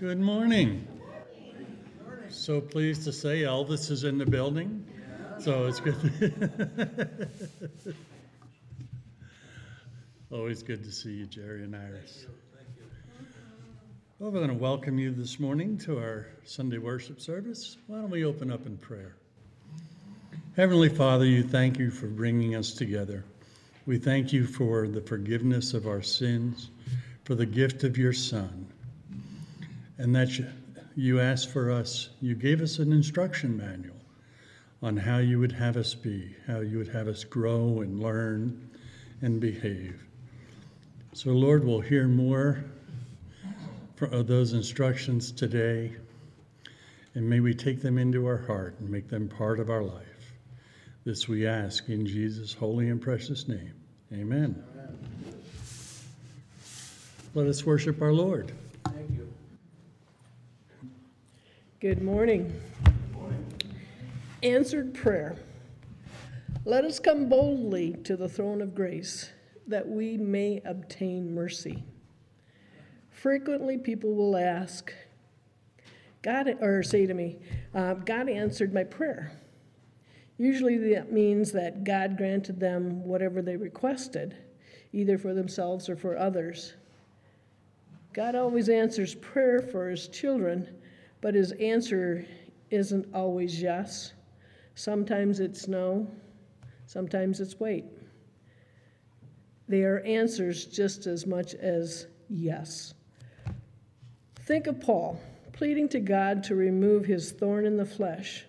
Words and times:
Good 0.00 0.18
morning. 0.18 0.88
So 2.30 2.62
pleased 2.62 3.04
to 3.04 3.12
say 3.12 3.42
Elvis 3.42 3.90
is 3.90 4.04
in 4.04 4.16
the 4.16 4.24
building. 4.24 4.86
So 5.40 5.66
it's 5.66 5.78
good. 5.78 7.28
Always 10.32 10.62
good 10.62 10.82
to 10.84 10.90
see 10.90 11.12
you, 11.12 11.26
Jerry 11.26 11.64
and 11.64 11.76
Iris. 11.76 12.24
Well, 14.18 14.30
we're 14.30 14.38
going 14.38 14.48
to 14.48 14.54
welcome 14.54 14.98
you 14.98 15.10
this 15.10 15.38
morning 15.38 15.76
to 15.80 15.98
our 15.98 16.28
Sunday 16.44 16.78
worship 16.78 17.20
service. 17.20 17.76
Why 17.86 17.98
don't 17.98 18.08
we 18.08 18.24
open 18.24 18.50
up 18.50 18.64
in 18.64 18.78
prayer? 18.78 19.16
Heavenly 20.56 20.88
Father, 20.88 21.26
you 21.26 21.42
thank 21.42 21.78
you 21.78 21.90
for 21.90 22.06
bringing 22.06 22.54
us 22.54 22.72
together. 22.72 23.22
We 23.84 23.98
thank 23.98 24.32
you 24.32 24.46
for 24.46 24.88
the 24.88 25.02
forgiveness 25.02 25.74
of 25.74 25.86
our 25.86 26.00
sins, 26.00 26.70
for 27.24 27.34
the 27.34 27.44
gift 27.44 27.84
of 27.84 27.98
your 27.98 28.14
Son, 28.14 28.59
and 30.00 30.16
that 30.16 30.30
you 30.96 31.20
asked 31.20 31.50
for 31.50 31.70
us, 31.70 32.08
you 32.22 32.34
gave 32.34 32.62
us 32.62 32.78
an 32.78 32.90
instruction 32.90 33.54
manual 33.54 33.96
on 34.82 34.96
how 34.96 35.18
you 35.18 35.38
would 35.38 35.52
have 35.52 35.76
us 35.76 35.94
be, 35.94 36.34
how 36.46 36.60
you 36.60 36.78
would 36.78 36.88
have 36.88 37.06
us 37.06 37.22
grow 37.22 37.82
and 37.82 38.02
learn 38.02 38.70
and 39.20 39.40
behave. 39.40 40.02
So, 41.12 41.32
Lord, 41.32 41.64
we'll 41.64 41.80
hear 41.80 42.08
more 42.08 42.64
of 44.00 44.26
those 44.26 44.54
instructions 44.54 45.30
today, 45.30 45.94
and 47.14 47.28
may 47.28 47.40
we 47.40 47.52
take 47.52 47.82
them 47.82 47.98
into 47.98 48.26
our 48.26 48.38
heart 48.38 48.76
and 48.80 48.88
make 48.88 49.08
them 49.10 49.28
part 49.28 49.60
of 49.60 49.68
our 49.68 49.82
life. 49.82 50.32
This 51.04 51.28
we 51.28 51.46
ask 51.46 51.90
in 51.90 52.06
Jesus' 52.06 52.54
holy 52.54 52.88
and 52.88 53.02
precious 53.02 53.48
name. 53.48 53.74
Amen. 54.14 54.64
Amen. 54.72 54.98
Let 57.34 57.46
us 57.48 57.66
worship 57.66 58.00
our 58.00 58.14
Lord. 58.14 58.52
Thank 58.84 59.10
you. 59.10 59.30
Good 61.80 62.02
morning. 62.02 62.60
Answered 64.42 64.92
prayer. 64.92 65.34
Let 66.66 66.84
us 66.84 66.98
come 66.98 67.30
boldly 67.30 67.94
to 68.04 68.18
the 68.18 68.28
throne 68.28 68.60
of 68.60 68.74
grace 68.74 69.30
that 69.66 69.88
we 69.88 70.18
may 70.18 70.60
obtain 70.66 71.34
mercy. 71.34 71.82
Frequently, 73.08 73.78
people 73.78 74.14
will 74.14 74.36
ask, 74.36 74.92
God, 76.20 76.54
or 76.60 76.82
say 76.82 77.06
to 77.06 77.14
me, 77.14 77.38
uh, 77.74 77.94
God 77.94 78.28
answered 78.28 78.74
my 78.74 78.84
prayer. 78.84 79.32
Usually, 80.36 80.76
that 80.92 81.10
means 81.10 81.50
that 81.52 81.84
God 81.84 82.18
granted 82.18 82.60
them 82.60 83.02
whatever 83.04 83.40
they 83.40 83.56
requested, 83.56 84.36
either 84.92 85.16
for 85.16 85.32
themselves 85.32 85.88
or 85.88 85.96
for 85.96 86.18
others. 86.18 86.74
God 88.12 88.34
always 88.34 88.68
answers 88.68 89.14
prayer 89.14 89.62
for 89.62 89.88
his 89.88 90.08
children, 90.08 90.68
but 91.20 91.34
his 91.34 91.52
answer 91.52 92.24
isn't 92.70 93.06
always 93.14 93.60
yes. 93.60 94.12
Sometimes 94.74 95.40
it's 95.40 95.68
no, 95.68 96.06
sometimes 96.86 97.40
it's 97.40 97.58
wait. 97.60 97.84
They 99.68 99.82
are 99.82 100.00
answers 100.00 100.66
just 100.66 101.06
as 101.06 101.26
much 101.26 101.54
as 101.54 102.06
yes. 102.28 102.94
Think 104.40 104.66
of 104.66 104.80
Paul 104.80 105.20
pleading 105.52 105.90
to 105.90 106.00
God 106.00 106.42
to 106.44 106.54
remove 106.54 107.04
his 107.04 107.32
thorn 107.32 107.66
in 107.66 107.76
the 107.76 107.84
flesh. 107.84 108.46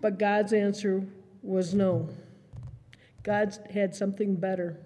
But 0.00 0.16
God's 0.16 0.52
answer 0.52 1.04
was 1.42 1.74
no. 1.74 2.08
God 3.24 3.52
had 3.68 3.92
something 3.94 4.36
better, 4.36 4.78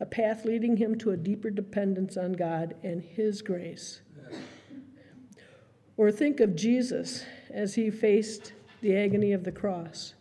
a 0.00 0.06
path 0.06 0.46
leading 0.46 0.78
him 0.78 0.96
to 1.00 1.10
a 1.10 1.18
deeper 1.18 1.50
dependence 1.50 2.16
on 2.16 2.32
God 2.32 2.74
and 2.82 3.02
his 3.02 3.42
grace. 3.42 4.00
Or 5.96 6.10
think 6.10 6.40
of 6.40 6.56
Jesus 6.56 7.24
as 7.50 7.74
he 7.74 7.90
faced 7.90 8.52
the 8.80 8.96
agony 8.96 9.32
of 9.32 9.44
the 9.44 9.52
cross. 9.52 10.14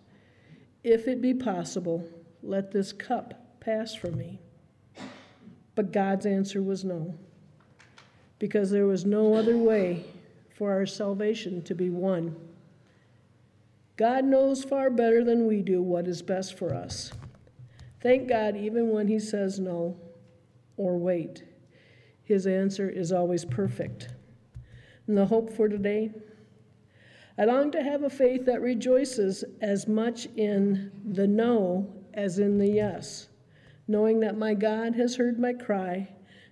If 0.83 1.07
it 1.07 1.21
be 1.21 1.33
possible, 1.33 2.07
let 2.41 2.71
this 2.71 2.93
cup 2.93 3.59
pass 3.59 3.95
from 3.95 4.17
me. 4.17 4.39
But 5.75 5.91
God's 5.91 6.25
answer 6.25 6.61
was 6.61 6.83
no, 6.83 7.15
because 8.37 8.69
there 8.69 8.85
was 8.85 9.05
no 9.05 9.33
other 9.33 9.57
way 9.57 10.05
for 10.53 10.71
our 10.71 10.85
salvation 10.85 11.61
to 11.63 11.73
be 11.73 11.89
won. 11.89 12.35
God 13.95 14.25
knows 14.25 14.63
far 14.63 14.89
better 14.89 15.23
than 15.23 15.47
we 15.47 15.61
do 15.61 15.81
what 15.81 16.07
is 16.07 16.21
best 16.21 16.57
for 16.57 16.73
us. 16.73 17.11
Thank 18.01 18.27
God, 18.27 18.55
even 18.55 18.89
when 18.89 19.07
He 19.07 19.19
says 19.19 19.59
no 19.59 19.97
or 20.77 20.97
wait, 20.97 21.43
His 22.23 22.45
answer 22.45 22.89
is 22.89 23.11
always 23.11 23.45
perfect. 23.45 24.09
And 25.07 25.17
the 25.17 25.25
hope 25.25 25.51
for 25.51 25.67
today? 25.67 26.11
I 27.37 27.45
long 27.45 27.71
to 27.71 27.83
have 27.83 28.03
a 28.03 28.09
faith 28.09 28.45
that 28.45 28.61
rejoices 28.61 29.43
as 29.61 29.87
much 29.87 30.27
in 30.37 30.91
the 31.03 31.27
no 31.27 31.91
as 32.13 32.39
in 32.39 32.57
the 32.57 32.69
yes 32.69 33.27
knowing 33.87 34.19
that 34.21 34.37
my 34.37 34.53
God 34.53 34.95
has 34.95 35.15
heard 35.15 35.39
my 35.39 35.53
cry 35.53 36.07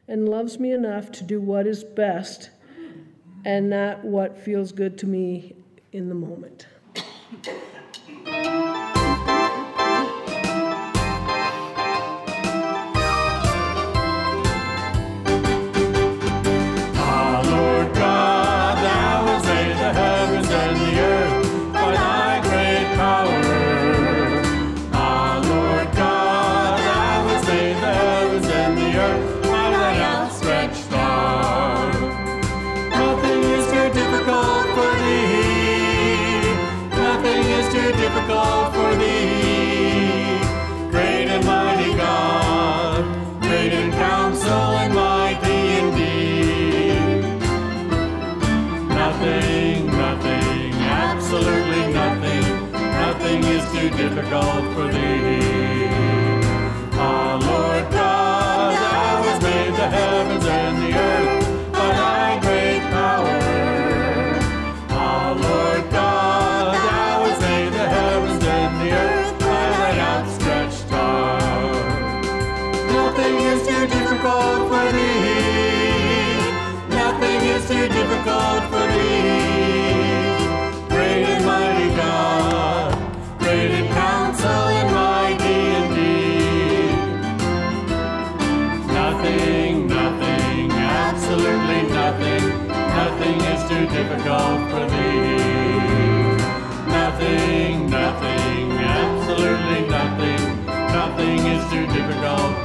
and 0.07 0.27
loves 0.27 0.59
me 0.59 0.71
enough 0.71 1.11
to 1.13 1.23
do 1.23 1.39
what 1.39 1.65
is 1.65 1.83
best 1.83 2.49
and 3.45 3.69
not 3.69 4.03
what 4.03 4.37
feels 4.37 4.71
good 4.71 4.97
to 4.99 5.07
me 5.07 5.55
in 5.93 6.09
the 6.09 6.15
moment. 6.15 6.67
Difficult 54.21 54.73
for 54.75 54.87
thee. 54.91 55.50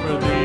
for 0.06 0.20
me. 0.20 0.35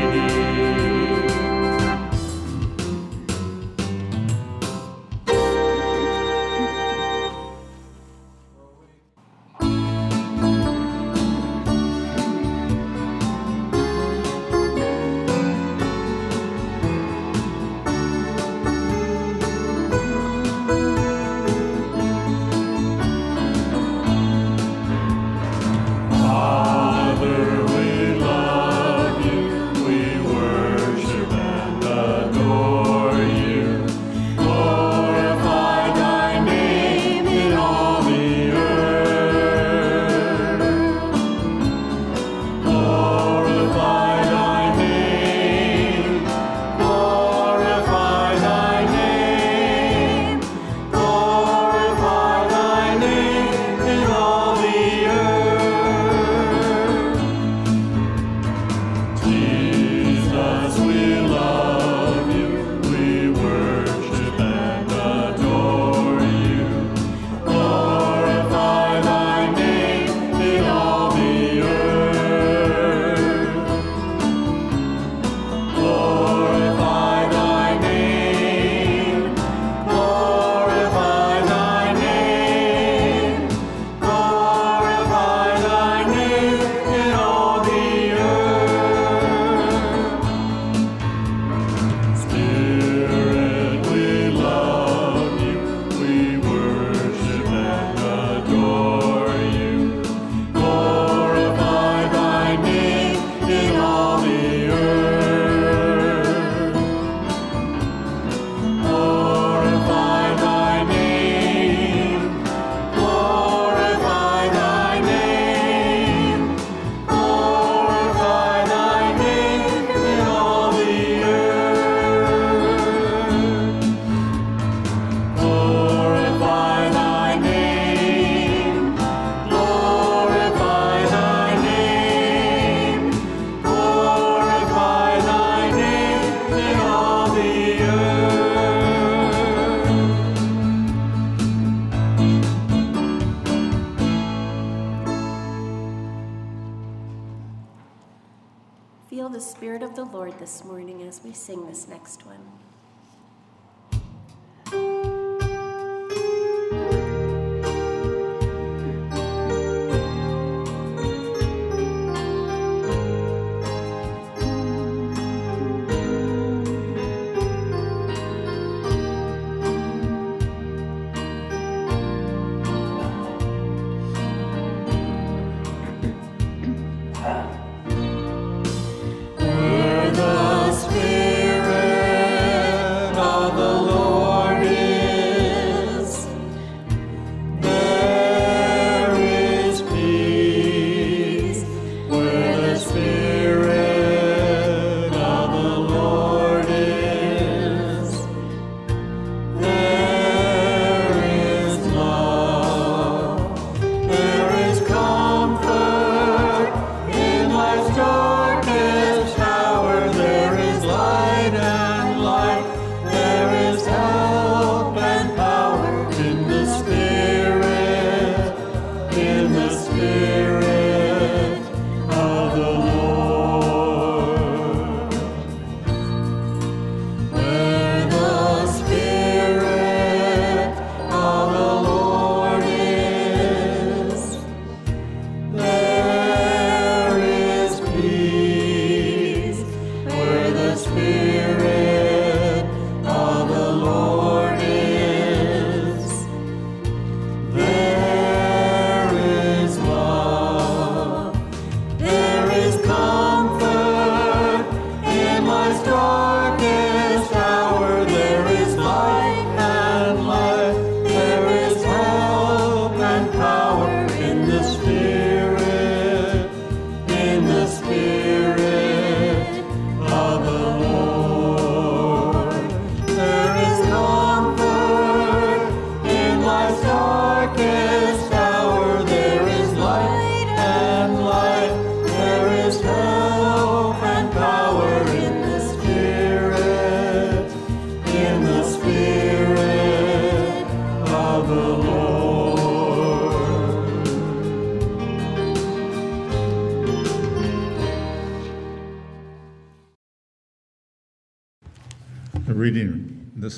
Feel 149.12 149.28
the 149.28 149.42
Spirit 149.42 149.82
of 149.82 149.94
the 149.94 150.06
Lord 150.06 150.38
this 150.38 150.64
morning 150.64 151.02
as 151.02 151.20
we 151.22 151.34
sing 151.34 151.66
this 151.66 151.86
next 151.86 152.24
one. 152.24 152.40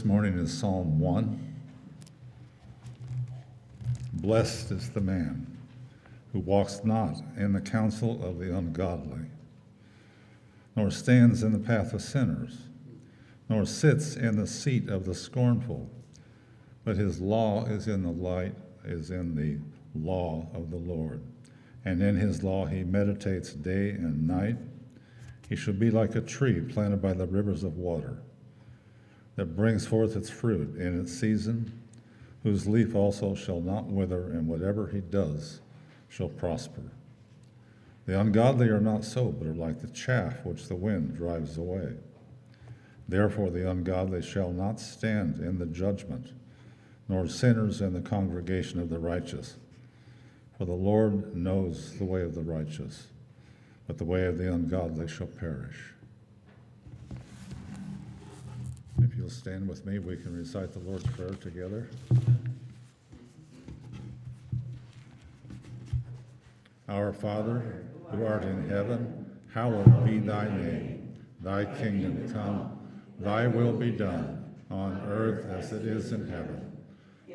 This 0.05 0.09
morning 0.11 0.39
is 0.39 0.53
Psalm 0.53 1.01
1. 1.01 1.55
Blessed 4.13 4.71
is 4.71 4.91
the 4.91 5.01
man 5.01 5.47
who 6.31 6.41
walks 6.41 6.83
not 6.85 7.23
in 7.39 7.55
the 7.55 7.61
counsel 7.63 8.23
of 8.23 8.39
the 8.39 8.55
ungodly, 8.55 9.25
nor 10.77 10.91
stands 10.91 11.43
in 11.43 11.55
the 11.55 11.59
path 11.59 11.95
of 11.95 12.03
sinners, 12.03 12.59
nor 13.49 13.65
sits 13.65 14.15
in 14.15 14.37
the 14.37 14.47
seat 14.47 14.91
of 14.91 15.07
the 15.07 15.15
scornful, 15.15 15.89
but 16.85 16.99
his 16.99 17.19
law 17.19 17.65
is 17.65 17.89
in 17.89 18.03
the 18.03 18.11
light, 18.11 18.55
is 18.85 19.11
in 19.11 19.35
the 19.35 19.57
law 19.99 20.47
of 20.53 20.71
the 20.71 20.77
Lord. 20.77 21.23
And 21.87 22.03
in 22.03 22.17
his 22.17 22.43
law 22.43 22.67
he 22.67 22.85
meditates 22.85 23.55
day 23.55 23.89
and 23.93 24.29
night. 24.29 24.59
He 25.49 25.57
shall 25.57 25.73
be 25.73 25.91
like 25.91 26.15
a 26.15 26.21
tree 26.21 26.61
planted 26.61 27.01
by 27.01 27.15
the 27.15 27.27
rivers 27.27 27.65
of 27.65 27.79
water 27.79 28.19
that 29.37 29.57
brings 29.57 29.87
forth 29.87 30.17
its 30.17 30.31
fruit 30.31 30.77
in 30.77 31.01
its 31.01 31.13
season, 31.13 31.81
whose 32.43 32.67
leaf 32.67 32.95
also 32.95 33.35
shall 33.35 33.61
not 33.61 33.87
wither, 33.87 34.31
and 34.31 34.47
whatever 34.47 34.89
he 34.89 35.01
does 35.01 35.61
shall 36.09 36.29
prosper. 36.29 36.83
The 38.07 38.21
ungodly 38.21 38.69
are 38.69 38.81
not 38.81 39.05
so, 39.05 39.33
but 39.33 39.47
are 39.47 39.55
like 39.55 39.81
the 39.81 39.89
chaff 39.89 40.45
which 40.45 40.69
the 40.69 40.75
wind 40.75 41.17
drives 41.17 41.57
away. 41.57 41.95
Therefore, 43.09 43.51
the 43.51 43.69
ungodly 43.69 44.23
shall 44.23 44.53
not 44.53 44.79
stand 44.79 45.39
in 45.39 45.59
the 45.59 45.67
judgment, 45.67 46.33
nor 47.09 47.27
sinners 47.29 47.81
in 47.81 47.93
the 47.93 48.01
congregation 48.01 48.79
of 48.79 48.91
the 48.91 48.99
righteous. 48.99 49.57
For 50.57 50.65
the 50.65 50.73
Lord 50.73 51.35
knows 51.35 51.97
the 51.99 52.05
way 52.05 52.23
of 52.23 52.35
the 52.35 52.43
righteous, 52.43 53.09
but 53.87 53.99
the 53.99 54.05
way 54.05 54.27
of 54.27 54.39
the 54.39 54.53
ungodly 54.53 55.09
shall 55.09 55.27
perish. 55.27 55.94
You'll 59.25 59.31
stand 59.31 59.67
with 59.67 59.87
me, 59.87 59.99
we 59.99 60.19
can 60.19 60.37
recite 60.37 60.71
the 60.75 60.79
Lord's 60.81 61.07
Prayer 61.07 61.31
together. 61.41 61.89
Our 66.91 67.15
Father, 67.15 67.87
who 68.11 68.27
art 68.27 68.45
in 68.45 68.69
heaven, 68.69 69.25
hallowed 69.51 70.05
be 70.05 70.19
thy 70.19 70.55
name. 70.55 71.15
Thy 71.41 71.65
kingdom 71.65 72.31
come, 72.35 72.79
thy 73.19 73.47
will 73.47 73.73
be 73.73 73.93
done, 73.93 74.45
on 74.71 75.01
earth 75.09 75.47
as 75.47 75.73
it 75.73 75.87
is 75.87 76.13
in 76.13 76.29
heaven. 76.29 76.77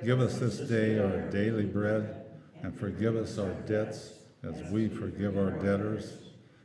Give 0.05 0.19
us 0.19 0.37
this 0.37 0.59
day 0.59 0.99
our 0.99 1.21
daily 1.31 1.65
bread, 1.65 2.23
and 2.61 2.79
forgive 2.79 3.15
us 3.15 3.39
our 3.39 3.53
debts 3.65 4.13
as 4.43 4.61
we 4.71 4.89
forgive 4.89 5.39
our 5.39 5.51
debtors. 5.53 6.19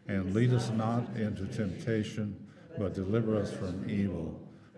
And 0.07 0.35
lead 0.35 0.53
us 0.53 0.69
not 0.69 1.17
into 1.17 1.47
temptation, 1.47 2.47
but 2.77 2.93
deliver 2.93 3.41
us 3.41 3.51
from 3.51 3.89
evil. 3.89 4.44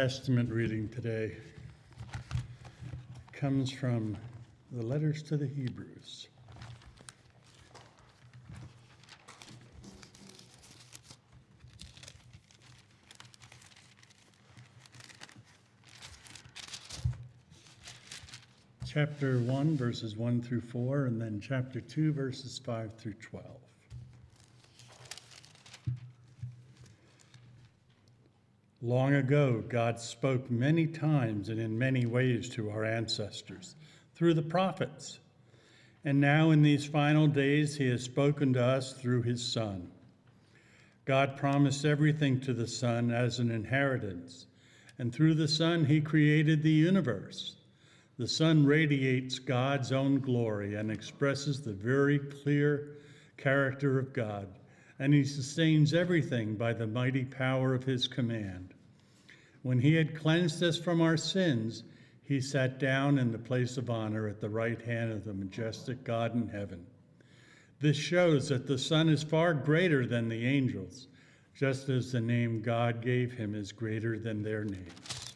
Testament 0.00 0.50
reading 0.50 0.88
today 0.88 1.36
comes 3.34 3.70
from 3.70 4.16
the 4.72 4.82
letters 4.82 5.22
to 5.24 5.36
the 5.36 5.46
Hebrews. 5.46 6.28
Chapter 18.86 19.38
1, 19.40 19.76
verses 19.76 20.16
1 20.16 20.40
through 20.40 20.62
4, 20.62 21.04
and 21.04 21.20
then 21.20 21.42
chapter 21.46 21.82
2, 21.82 22.14
verses 22.14 22.58
5 22.64 22.94
through 22.94 23.12
12. 23.20 23.44
Long 28.82 29.14
ago, 29.14 29.62
God 29.68 30.00
spoke 30.00 30.50
many 30.50 30.86
times 30.86 31.50
and 31.50 31.60
in 31.60 31.78
many 31.78 32.06
ways 32.06 32.48
to 32.50 32.70
our 32.70 32.82
ancestors 32.82 33.74
through 34.14 34.34
the 34.34 34.42
prophets. 34.42 35.18
And 36.02 36.18
now, 36.18 36.50
in 36.50 36.62
these 36.62 36.86
final 36.86 37.26
days, 37.26 37.76
He 37.76 37.88
has 37.88 38.02
spoken 38.02 38.54
to 38.54 38.64
us 38.64 38.94
through 38.94 39.22
His 39.22 39.46
Son. 39.46 39.90
God 41.04 41.36
promised 41.36 41.84
everything 41.84 42.40
to 42.40 42.54
the 42.54 42.66
Son 42.66 43.10
as 43.10 43.38
an 43.38 43.50
inheritance, 43.50 44.46
and 44.98 45.12
through 45.12 45.34
the 45.34 45.48
Son, 45.48 45.84
He 45.84 46.00
created 46.00 46.62
the 46.62 46.70
universe. 46.70 47.56
The 48.16 48.28
Son 48.28 48.64
radiates 48.64 49.38
God's 49.38 49.92
own 49.92 50.20
glory 50.20 50.76
and 50.76 50.90
expresses 50.90 51.60
the 51.60 51.72
very 51.72 52.18
clear 52.18 52.96
character 53.36 53.98
of 53.98 54.14
God 54.14 54.48
and 55.00 55.14
he 55.14 55.24
sustains 55.24 55.94
everything 55.94 56.54
by 56.54 56.74
the 56.74 56.86
mighty 56.86 57.24
power 57.24 57.74
of 57.74 57.84
his 57.84 58.06
command. 58.06 58.74
When 59.62 59.78
he 59.78 59.94
had 59.94 60.14
cleansed 60.14 60.62
us 60.62 60.78
from 60.78 61.00
our 61.00 61.16
sins, 61.16 61.84
he 62.22 62.38
sat 62.40 62.78
down 62.78 63.18
in 63.18 63.32
the 63.32 63.38
place 63.38 63.78
of 63.78 63.88
honor 63.88 64.28
at 64.28 64.42
the 64.42 64.50
right 64.50 64.80
hand 64.80 65.10
of 65.10 65.24
the 65.24 65.32
majestic 65.32 66.04
God 66.04 66.34
in 66.34 66.48
heaven. 66.48 66.86
This 67.80 67.96
shows 67.96 68.50
that 68.50 68.66
the 68.66 68.76
Son 68.76 69.08
is 69.08 69.22
far 69.22 69.54
greater 69.54 70.06
than 70.06 70.28
the 70.28 70.46
angels, 70.46 71.08
just 71.56 71.88
as 71.88 72.12
the 72.12 72.20
name 72.20 72.60
God 72.60 73.00
gave 73.00 73.32
him 73.32 73.54
is 73.54 73.72
greater 73.72 74.18
than 74.18 74.42
their 74.42 74.64
names. 74.64 75.34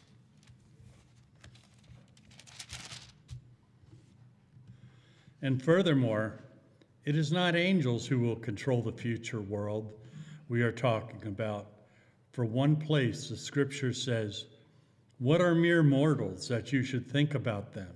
And 5.41 5.61
furthermore, 5.61 6.39
it 7.05 7.15
is 7.15 7.31
not 7.31 7.55
angels 7.55 8.07
who 8.07 8.19
will 8.19 8.35
control 8.35 8.81
the 8.81 8.91
future 8.91 9.41
world 9.41 9.93
we 10.49 10.61
are 10.63 10.71
talking 10.71 11.25
about. 11.27 11.67
For 12.31 12.43
one 12.43 12.75
place, 12.75 13.29
the 13.29 13.37
scripture 13.37 13.93
says, 13.93 14.45
What 15.19 15.39
are 15.39 15.55
mere 15.55 15.83
mortals 15.83 16.47
that 16.49 16.73
you 16.73 16.83
should 16.83 17.09
think 17.09 17.35
about 17.35 17.73
them, 17.73 17.93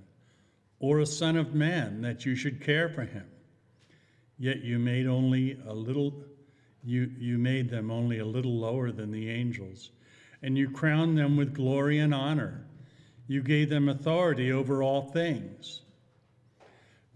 or 0.80 1.00
a 1.00 1.06
son 1.06 1.36
of 1.36 1.54
man 1.54 2.02
that 2.02 2.26
you 2.26 2.36
should 2.36 2.62
care 2.62 2.88
for 2.88 3.04
him? 3.04 3.26
Yet 4.38 4.62
you 4.64 4.80
made 4.80 5.08
only 5.08 5.60
a 5.68 5.74
little 5.74 6.14
you, 6.84 7.12
you 7.20 7.38
made 7.38 7.70
them 7.70 7.92
only 7.92 8.20
a 8.20 8.26
little 8.26 8.58
lower 8.58 8.92
than 8.92 9.12
the 9.12 9.30
angels, 9.30 9.92
and 10.42 10.58
you 10.58 10.70
crowned 10.70 11.18
them 11.18 11.36
with 11.36 11.54
glory 11.54 12.00
and 12.00 12.14
honor. 12.14 12.64
You 13.28 13.44
gave 13.44 13.70
them 13.70 13.90
authority 13.90 14.52
over 14.52 14.82
all 14.82 15.02
things. 15.02 15.82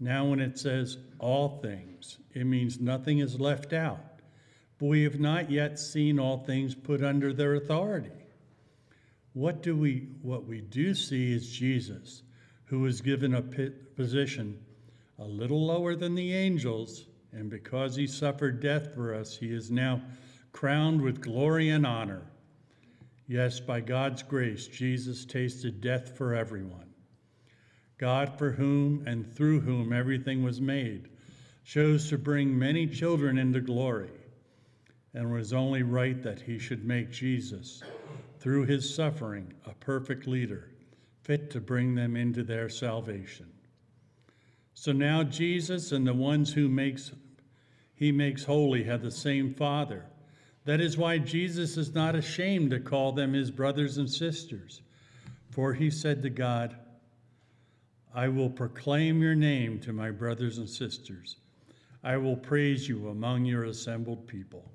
Now, 0.04 0.26
when 0.26 0.38
it 0.38 0.58
says 0.58 0.98
all 1.18 1.48
things, 1.62 2.18
it 2.34 2.44
means 2.44 2.78
nothing 2.78 3.20
is 3.20 3.40
left 3.40 3.72
out. 3.72 4.20
But 4.78 4.88
we 4.88 5.02
have 5.04 5.18
not 5.18 5.50
yet 5.50 5.78
seen 5.78 6.18
all 6.18 6.36
things 6.36 6.74
put 6.74 7.02
under 7.02 7.32
their 7.32 7.54
authority. 7.54 8.10
What 9.32 9.62
do 9.62 9.74
we 9.74 10.08
what 10.20 10.44
we 10.44 10.60
do 10.60 10.94
see 10.94 11.32
is 11.32 11.48
Jesus, 11.48 12.22
who 12.66 12.80
was 12.80 13.00
given 13.00 13.32
a 13.32 13.40
position 13.40 14.62
a 15.18 15.24
little 15.24 15.64
lower 15.64 15.96
than 15.96 16.14
the 16.14 16.34
angels, 16.34 17.06
and 17.32 17.48
because 17.48 17.96
he 17.96 18.06
suffered 18.06 18.60
death 18.60 18.94
for 18.94 19.14
us, 19.14 19.34
he 19.34 19.54
is 19.54 19.70
now 19.70 20.02
crowned 20.52 21.00
with 21.00 21.22
glory 21.22 21.70
and 21.70 21.86
honor. 21.86 22.30
Yes, 23.26 23.58
by 23.58 23.80
God's 23.80 24.22
grace, 24.22 24.66
Jesus 24.66 25.24
tasted 25.24 25.80
death 25.80 26.14
for 26.14 26.34
everyone. 26.34 26.93
God, 28.04 28.36
for 28.36 28.50
whom 28.50 29.02
and 29.06 29.34
through 29.34 29.60
whom 29.60 29.90
everything 29.90 30.44
was 30.44 30.60
made, 30.60 31.08
chose 31.64 32.10
to 32.10 32.18
bring 32.18 32.58
many 32.58 32.86
children 32.86 33.38
into 33.38 33.62
glory, 33.62 34.10
and 35.14 35.24
it 35.24 35.32
was 35.32 35.54
only 35.54 35.82
right 35.82 36.22
that 36.22 36.42
he 36.42 36.58
should 36.58 36.84
make 36.84 37.10
Jesus, 37.10 37.82
through 38.38 38.66
his 38.66 38.94
suffering, 38.94 39.54
a 39.64 39.72
perfect 39.76 40.26
leader, 40.26 40.68
fit 41.22 41.50
to 41.52 41.62
bring 41.62 41.94
them 41.94 42.14
into 42.14 42.42
their 42.42 42.68
salvation. 42.68 43.50
So 44.74 44.92
now 44.92 45.22
Jesus 45.22 45.90
and 45.90 46.06
the 46.06 46.12
ones 46.12 46.52
who 46.52 46.68
makes 46.68 47.10
he 47.94 48.12
makes 48.12 48.44
holy 48.44 48.84
have 48.84 49.00
the 49.00 49.10
same 49.10 49.54
Father. 49.54 50.04
That 50.66 50.82
is 50.82 50.98
why 50.98 51.16
Jesus 51.16 51.78
is 51.78 51.94
not 51.94 52.14
ashamed 52.14 52.68
to 52.72 52.80
call 52.80 53.12
them 53.12 53.32
his 53.32 53.50
brothers 53.50 53.96
and 53.96 54.10
sisters. 54.10 54.82
For 55.48 55.72
he 55.72 55.88
said 55.88 56.22
to 56.24 56.28
God, 56.28 56.76
I 58.14 58.28
will 58.28 58.48
proclaim 58.48 59.20
your 59.20 59.34
name 59.34 59.80
to 59.80 59.92
my 59.92 60.12
brothers 60.12 60.58
and 60.58 60.70
sisters. 60.70 61.36
I 62.04 62.16
will 62.16 62.36
praise 62.36 62.88
you 62.88 63.08
among 63.08 63.44
your 63.44 63.64
assembled 63.64 64.28
people. 64.28 64.70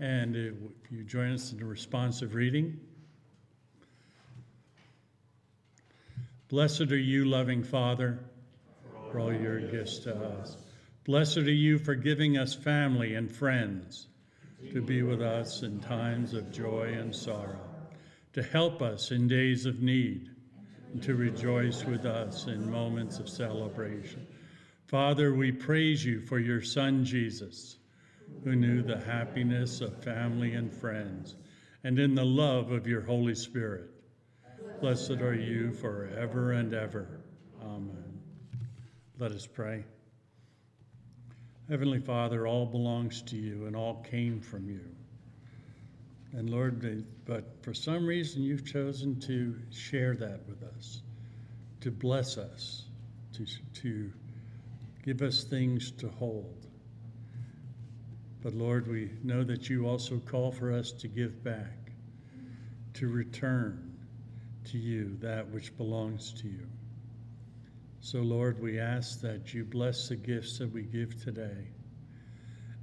And 0.00 0.34
uh, 0.34 0.38
if 0.84 0.90
you 0.90 1.04
join 1.04 1.30
us 1.32 1.52
in 1.52 1.58
the 1.58 1.66
responsive 1.66 2.34
reading. 2.34 2.80
Blessed 6.48 6.90
are 6.90 6.98
you, 6.98 7.26
loving 7.26 7.62
Father, 7.62 8.18
for 9.12 9.20
all 9.20 9.32
your 9.32 9.60
gifts 9.60 10.00
to 10.00 10.16
us. 10.16 10.56
Blessed 11.04 11.38
are 11.38 11.52
you 11.52 11.78
for 11.78 11.94
giving 11.94 12.38
us 12.38 12.54
family 12.54 13.14
and 13.14 13.30
friends 13.30 14.08
to 14.72 14.82
be 14.82 15.04
with 15.04 15.22
us 15.22 15.62
in 15.62 15.78
times 15.78 16.34
of 16.34 16.50
joy 16.50 16.92
and 16.98 17.14
sorrow 17.14 17.69
to 18.32 18.42
help 18.42 18.80
us 18.82 19.10
in 19.10 19.26
days 19.26 19.66
of 19.66 19.82
need, 19.82 20.30
and 20.92 21.02
to 21.02 21.14
rejoice 21.14 21.84
with 21.84 22.04
us 22.04 22.46
in 22.46 22.70
moments 22.70 23.18
of 23.18 23.28
celebration. 23.28 24.26
Father, 24.86 25.34
we 25.34 25.52
praise 25.52 26.04
you 26.04 26.20
for 26.20 26.38
your 26.38 26.62
Son 26.62 27.04
Jesus, 27.04 27.76
who 28.44 28.56
knew 28.56 28.82
the 28.82 28.98
happiness 28.98 29.80
of 29.80 30.02
family 30.02 30.54
and 30.54 30.72
friends, 30.72 31.36
and 31.84 31.98
in 31.98 32.14
the 32.14 32.24
love 32.24 32.72
of 32.72 32.86
your 32.86 33.00
Holy 33.00 33.34
Spirit. 33.34 33.90
Blessed 34.80 35.20
are 35.20 35.34
you 35.34 35.72
forever 35.72 36.52
and 36.52 36.74
ever. 36.74 37.20
Amen. 37.62 38.20
Let 39.18 39.32
us 39.32 39.46
pray. 39.46 39.84
Heavenly 41.68 42.00
Father, 42.00 42.46
all 42.46 42.66
belongs 42.66 43.22
to 43.22 43.36
you 43.36 43.66
and 43.66 43.76
all 43.76 44.04
came 44.10 44.40
from 44.40 44.68
you. 44.68 44.80
And 46.32 46.50
Lord, 46.50 47.06
but 47.30 47.44
for 47.62 47.72
some 47.72 48.04
reason 48.04 48.42
you've 48.42 48.66
chosen 48.66 49.20
to 49.20 49.54
share 49.70 50.16
that 50.16 50.40
with 50.48 50.64
us, 50.64 51.02
to 51.80 51.88
bless 51.88 52.36
us, 52.36 52.86
to, 53.32 53.46
to 53.72 54.12
give 55.04 55.22
us 55.22 55.44
things 55.44 55.92
to 55.92 56.08
hold. 56.08 56.66
But 58.42 58.54
Lord, 58.54 58.88
we 58.88 59.12
know 59.22 59.44
that 59.44 59.70
you 59.70 59.86
also 59.86 60.18
call 60.18 60.50
for 60.50 60.72
us 60.72 60.90
to 60.90 61.06
give 61.06 61.44
back, 61.44 61.92
to 62.94 63.06
return 63.06 63.96
to 64.64 64.78
you 64.78 65.16
that 65.20 65.48
which 65.50 65.76
belongs 65.76 66.32
to 66.32 66.48
you. 66.48 66.66
So, 68.00 68.22
Lord, 68.22 68.60
we 68.60 68.80
ask 68.80 69.20
that 69.20 69.54
you 69.54 69.64
bless 69.64 70.08
the 70.08 70.16
gifts 70.16 70.58
that 70.58 70.72
we 70.72 70.82
give 70.82 71.22
today 71.22 71.68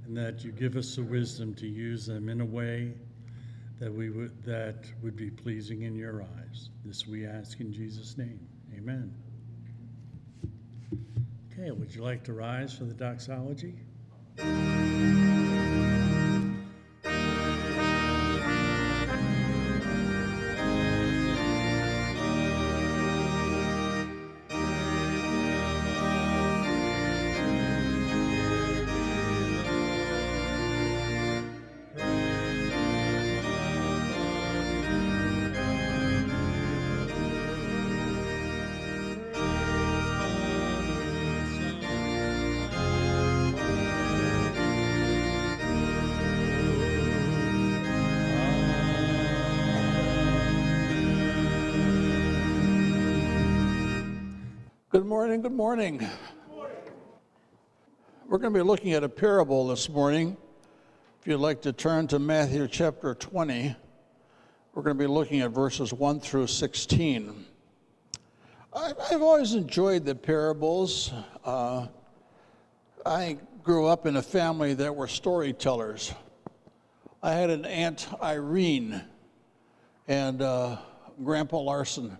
and 0.06 0.16
that 0.16 0.42
you 0.42 0.52
give 0.52 0.76
us 0.76 0.96
the 0.96 1.02
wisdom 1.02 1.54
to 1.56 1.68
use 1.68 2.06
them 2.06 2.30
in 2.30 2.40
a 2.40 2.46
way 2.46 2.94
that 3.78 3.92
we 3.92 4.10
would 4.10 4.42
that 4.44 4.86
would 5.02 5.16
be 5.16 5.30
pleasing 5.30 5.82
in 5.82 5.94
your 5.94 6.22
eyes. 6.22 6.70
This 6.84 7.06
we 7.06 7.26
ask 7.26 7.60
in 7.60 7.72
Jesus' 7.72 8.16
name. 8.18 8.40
Amen. 8.76 9.14
Okay, 11.52 11.70
would 11.70 11.94
you 11.94 12.02
like 12.02 12.24
to 12.24 12.32
rise 12.32 12.72
for 12.72 12.84
the 12.84 12.94
doxology? 12.94 13.74
Good 55.40 55.52
morning, 55.52 55.98
good 55.98 56.08
morning. 56.50 56.76
We're 58.26 58.38
going 58.38 58.52
to 58.52 58.58
be 58.58 58.64
looking 58.64 58.92
at 58.94 59.04
a 59.04 59.08
parable 59.08 59.68
this 59.68 59.88
morning. 59.88 60.36
If 61.20 61.28
you'd 61.28 61.36
like 61.36 61.62
to 61.62 61.72
turn 61.72 62.08
to 62.08 62.18
Matthew 62.18 62.66
chapter 62.66 63.14
20, 63.14 63.76
we're 64.74 64.82
going 64.82 64.96
to 64.96 65.00
be 65.00 65.06
looking 65.06 65.40
at 65.42 65.52
verses 65.52 65.92
1 65.92 66.18
through 66.20 66.48
16. 66.48 67.44
I- 68.74 68.92
I've 69.12 69.22
always 69.22 69.54
enjoyed 69.54 70.04
the 70.04 70.16
parables. 70.16 71.12
Uh, 71.44 71.86
I 73.06 73.38
grew 73.62 73.86
up 73.86 74.06
in 74.06 74.16
a 74.16 74.22
family 74.22 74.74
that 74.74 74.96
were 74.96 75.06
storytellers. 75.06 76.12
I 77.22 77.32
had 77.34 77.50
an 77.50 77.64
Aunt 77.64 78.08
Irene 78.20 79.04
and 80.08 80.42
uh, 80.42 80.78
Grandpa 81.22 81.60
Larson. 81.60 82.18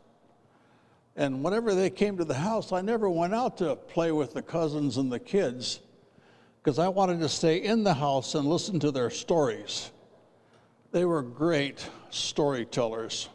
And 1.19 1.43
whenever 1.43 1.75
they 1.75 1.91
came 1.91 2.17
to 2.19 2.25
the 2.25 2.33
house, 2.33 2.71
I 2.71 2.81
never 2.81 3.11
went 3.11 3.35
out 3.35 3.59
to 3.59 3.75
play 3.75 4.13
with 4.13 4.35
the 4.35 4.41
cousins 4.41 4.99
and 4.99 5.11
the 5.11 5.19
kids 5.19 5.81
because 6.63 6.79
I 6.79 6.87
wanted 6.87 7.19
to 7.21 7.29
stay 7.29 7.57
in 7.57 7.83
the 7.83 7.93
house 7.93 8.37
and 8.37 8.47
listen 8.47 8.79
to 8.79 8.93
their 8.93 9.11
stories. 9.11 9.91
They 10.93 11.05
were 11.05 11.23
great 11.23 11.85
storytellers. 12.11 13.29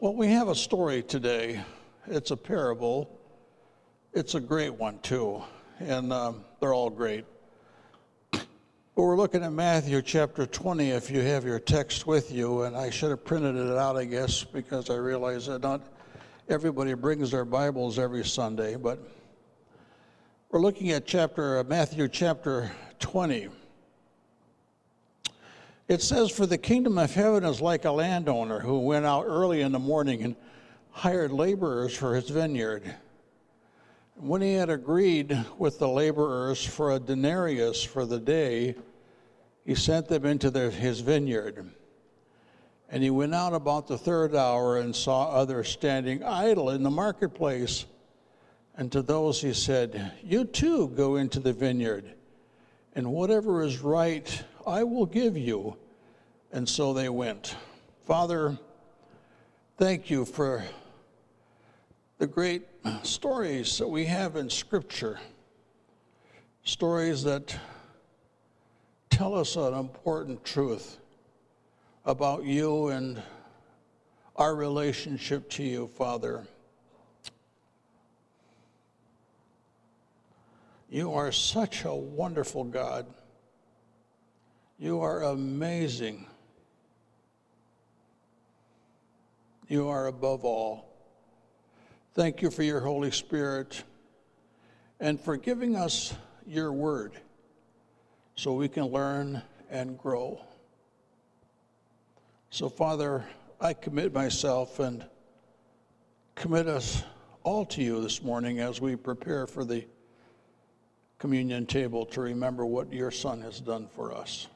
Well, 0.00 0.14
we 0.14 0.28
have 0.28 0.48
a 0.48 0.54
story 0.54 1.02
today. 1.02 1.60
It's 2.06 2.30
a 2.30 2.36
parable. 2.36 3.20
It's 4.14 4.34
a 4.34 4.40
great 4.40 4.72
one, 4.72 5.00
too. 5.00 5.42
And 5.80 6.14
um, 6.14 6.46
they're 6.60 6.72
all 6.72 6.88
great. 6.88 7.26
But 8.30 8.46
we're 9.02 9.18
looking 9.18 9.42
at 9.42 9.52
Matthew 9.52 10.00
chapter 10.00 10.46
20 10.46 10.92
if 10.92 11.10
you 11.10 11.20
have 11.20 11.44
your 11.44 11.58
text 11.58 12.06
with 12.06 12.32
you. 12.32 12.62
And 12.62 12.74
I 12.74 12.88
should 12.88 13.10
have 13.10 13.22
printed 13.22 13.56
it 13.56 13.76
out, 13.76 13.98
I 13.98 14.06
guess, 14.06 14.44
because 14.44 14.88
I 14.88 14.94
realize 14.94 15.44
that 15.46 15.60
not 15.60 15.82
everybody 16.48 16.92
brings 16.92 17.30
their 17.30 17.44
Bibles 17.44 17.98
every 17.98 18.24
Sunday. 18.24 18.76
But 18.76 18.98
we're 20.50 20.60
looking 20.60 20.90
at 20.90 21.06
chapter 21.06 21.58
uh, 21.58 21.64
Matthew 21.64 22.06
chapter 22.08 22.70
20. 22.98 23.48
It 25.88 26.02
says, 26.02 26.30
For 26.30 26.46
the 26.46 26.58
kingdom 26.58 26.98
of 26.98 27.14
heaven 27.14 27.44
is 27.44 27.60
like 27.60 27.86
a 27.86 27.90
landowner 27.90 28.60
who 28.60 28.80
went 28.80 29.06
out 29.06 29.24
early 29.26 29.62
in 29.62 29.72
the 29.72 29.78
morning 29.78 30.22
and 30.22 30.36
hired 30.90 31.32
laborers 31.32 31.96
for 31.96 32.14
his 32.14 32.28
vineyard. 32.28 32.94
When 34.16 34.42
he 34.42 34.54
had 34.54 34.70
agreed 34.70 35.36
with 35.58 35.78
the 35.78 35.88
laborers 35.88 36.64
for 36.64 36.92
a 36.92 37.00
denarius 37.00 37.82
for 37.82 38.04
the 38.04 38.20
day, 38.20 38.74
he 39.64 39.74
sent 39.74 40.08
them 40.08 40.26
into 40.26 40.50
their, 40.50 40.70
his 40.70 41.00
vineyard. 41.00 41.70
And 42.90 43.02
he 43.02 43.10
went 43.10 43.34
out 43.34 43.54
about 43.54 43.86
the 43.86 43.98
third 43.98 44.34
hour 44.34 44.78
and 44.78 44.94
saw 44.94 45.30
others 45.30 45.68
standing 45.68 46.22
idle 46.22 46.70
in 46.70 46.82
the 46.82 46.90
marketplace. 46.90 47.86
And 48.76 48.90
to 48.92 49.02
those 49.02 49.40
he 49.40 49.52
said, 49.52 50.12
You 50.22 50.44
too 50.44 50.88
go 50.88 51.16
into 51.16 51.40
the 51.40 51.52
vineyard, 51.52 52.14
and 52.94 53.12
whatever 53.12 53.62
is 53.62 53.80
right 53.80 54.44
I 54.66 54.84
will 54.84 55.06
give 55.06 55.36
you. 55.36 55.76
And 56.52 56.68
so 56.68 56.92
they 56.92 57.08
went. 57.08 57.56
Father, 58.06 58.58
thank 59.76 60.10
you 60.10 60.24
for 60.24 60.64
the 62.18 62.26
great 62.26 62.62
stories 63.02 63.78
that 63.78 63.88
we 63.88 64.04
have 64.04 64.36
in 64.36 64.48
Scripture. 64.48 65.18
Stories 66.62 67.24
that 67.24 67.56
tell 69.10 69.34
us 69.34 69.56
an 69.56 69.74
important 69.74 70.44
truth 70.44 70.98
about 72.04 72.44
you 72.44 72.88
and 72.88 73.22
our 74.36 74.54
relationship 74.54 75.48
to 75.48 75.62
you, 75.62 75.86
Father. 75.86 76.46
You 80.90 81.14
are 81.14 81.32
such 81.32 81.84
a 81.84 81.94
wonderful 81.94 82.64
God. 82.64 83.06
You 84.78 85.00
are 85.00 85.22
amazing. 85.22 86.26
You 89.66 89.88
are 89.88 90.06
above 90.08 90.44
all. 90.44 90.90
Thank 92.12 92.42
you 92.42 92.50
for 92.50 92.62
your 92.62 92.80
Holy 92.80 93.10
Spirit 93.10 93.82
and 95.00 95.18
for 95.18 95.36
giving 95.36 95.74
us 95.74 96.14
your 96.46 96.70
word 96.70 97.12
so 98.36 98.52
we 98.52 98.68
can 98.68 98.86
learn 98.86 99.42
and 99.70 99.96
grow. 99.96 100.40
So, 102.54 102.68
Father, 102.68 103.24
I 103.60 103.72
commit 103.72 104.14
myself 104.14 104.78
and 104.78 105.04
commit 106.36 106.68
us 106.68 107.02
all 107.42 107.66
to 107.66 107.82
you 107.82 108.00
this 108.00 108.22
morning 108.22 108.60
as 108.60 108.80
we 108.80 108.94
prepare 108.94 109.48
for 109.48 109.64
the 109.64 109.84
communion 111.18 111.66
table 111.66 112.06
to 112.06 112.20
remember 112.20 112.64
what 112.64 112.92
your 112.92 113.10
Son 113.10 113.40
has 113.40 113.58
done 113.58 113.88
for 113.88 114.14
us. 114.14 114.46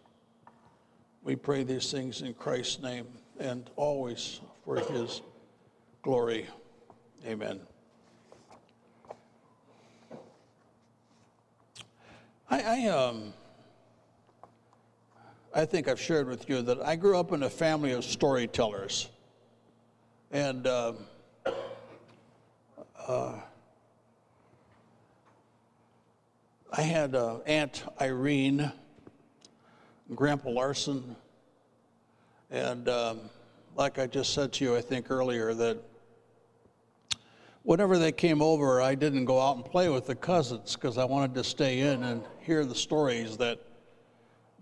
We 1.25 1.35
pray 1.35 1.65
these 1.65 1.91
things 1.91 2.23
in 2.23 2.35
Christ's 2.35 2.81
name 2.81 3.09
and 3.41 3.69
always 3.75 4.43
for 4.65 4.77
his 4.77 5.21
glory. 6.03 6.47
Amen. 7.27 7.59
I, 12.49 12.61
I, 12.61 12.87
um, 12.91 13.33
I 15.55 15.65
think 15.65 15.89
I've 15.89 16.01
shared 16.01 16.29
with 16.29 16.49
you 16.49 16.61
that 16.63 16.81
I 16.83 16.97
grew 16.97 17.19
up 17.19 17.33
in 17.33 17.43
a 17.43 17.51
family 17.51 17.93
of 17.93 18.05
storytellers. 18.05 19.09
And 20.31 20.67
um, 20.67 20.97
uh, 23.07 23.41
I 26.71 26.83
had 26.83 27.15
uh, 27.15 27.39
Aunt 27.47 27.83
Irene, 27.99 28.71
Grandpa 30.15 30.51
Larson, 30.51 31.17
and 32.51 32.89
um, 32.91 33.21
like 33.75 33.99
I 33.99 34.07
just 34.07 34.35
said 34.35 34.53
to 34.55 34.65
you, 34.65 34.77
I 34.77 34.83
think 34.83 35.11
earlier, 35.11 35.55
that 35.55 35.79
whenever 37.63 37.99
they 37.99 38.13
came 38.13 38.43
over, 38.43 38.83
I 38.83 38.95
didn't 38.95 39.25
go 39.25 39.41
out 39.41 39.57
and 39.57 39.65
play 39.65 39.89
with 39.89 40.07
the 40.07 40.15
cousins 40.15 40.75
because 40.75 40.99
I 40.99 41.07
wanted 41.07 41.35
to 41.37 41.45
stay 41.45 41.81
in 41.81 42.03
and 42.03 42.23
hear 42.41 42.67
the 42.67 42.75
stories 42.75 43.39
that 43.39 43.61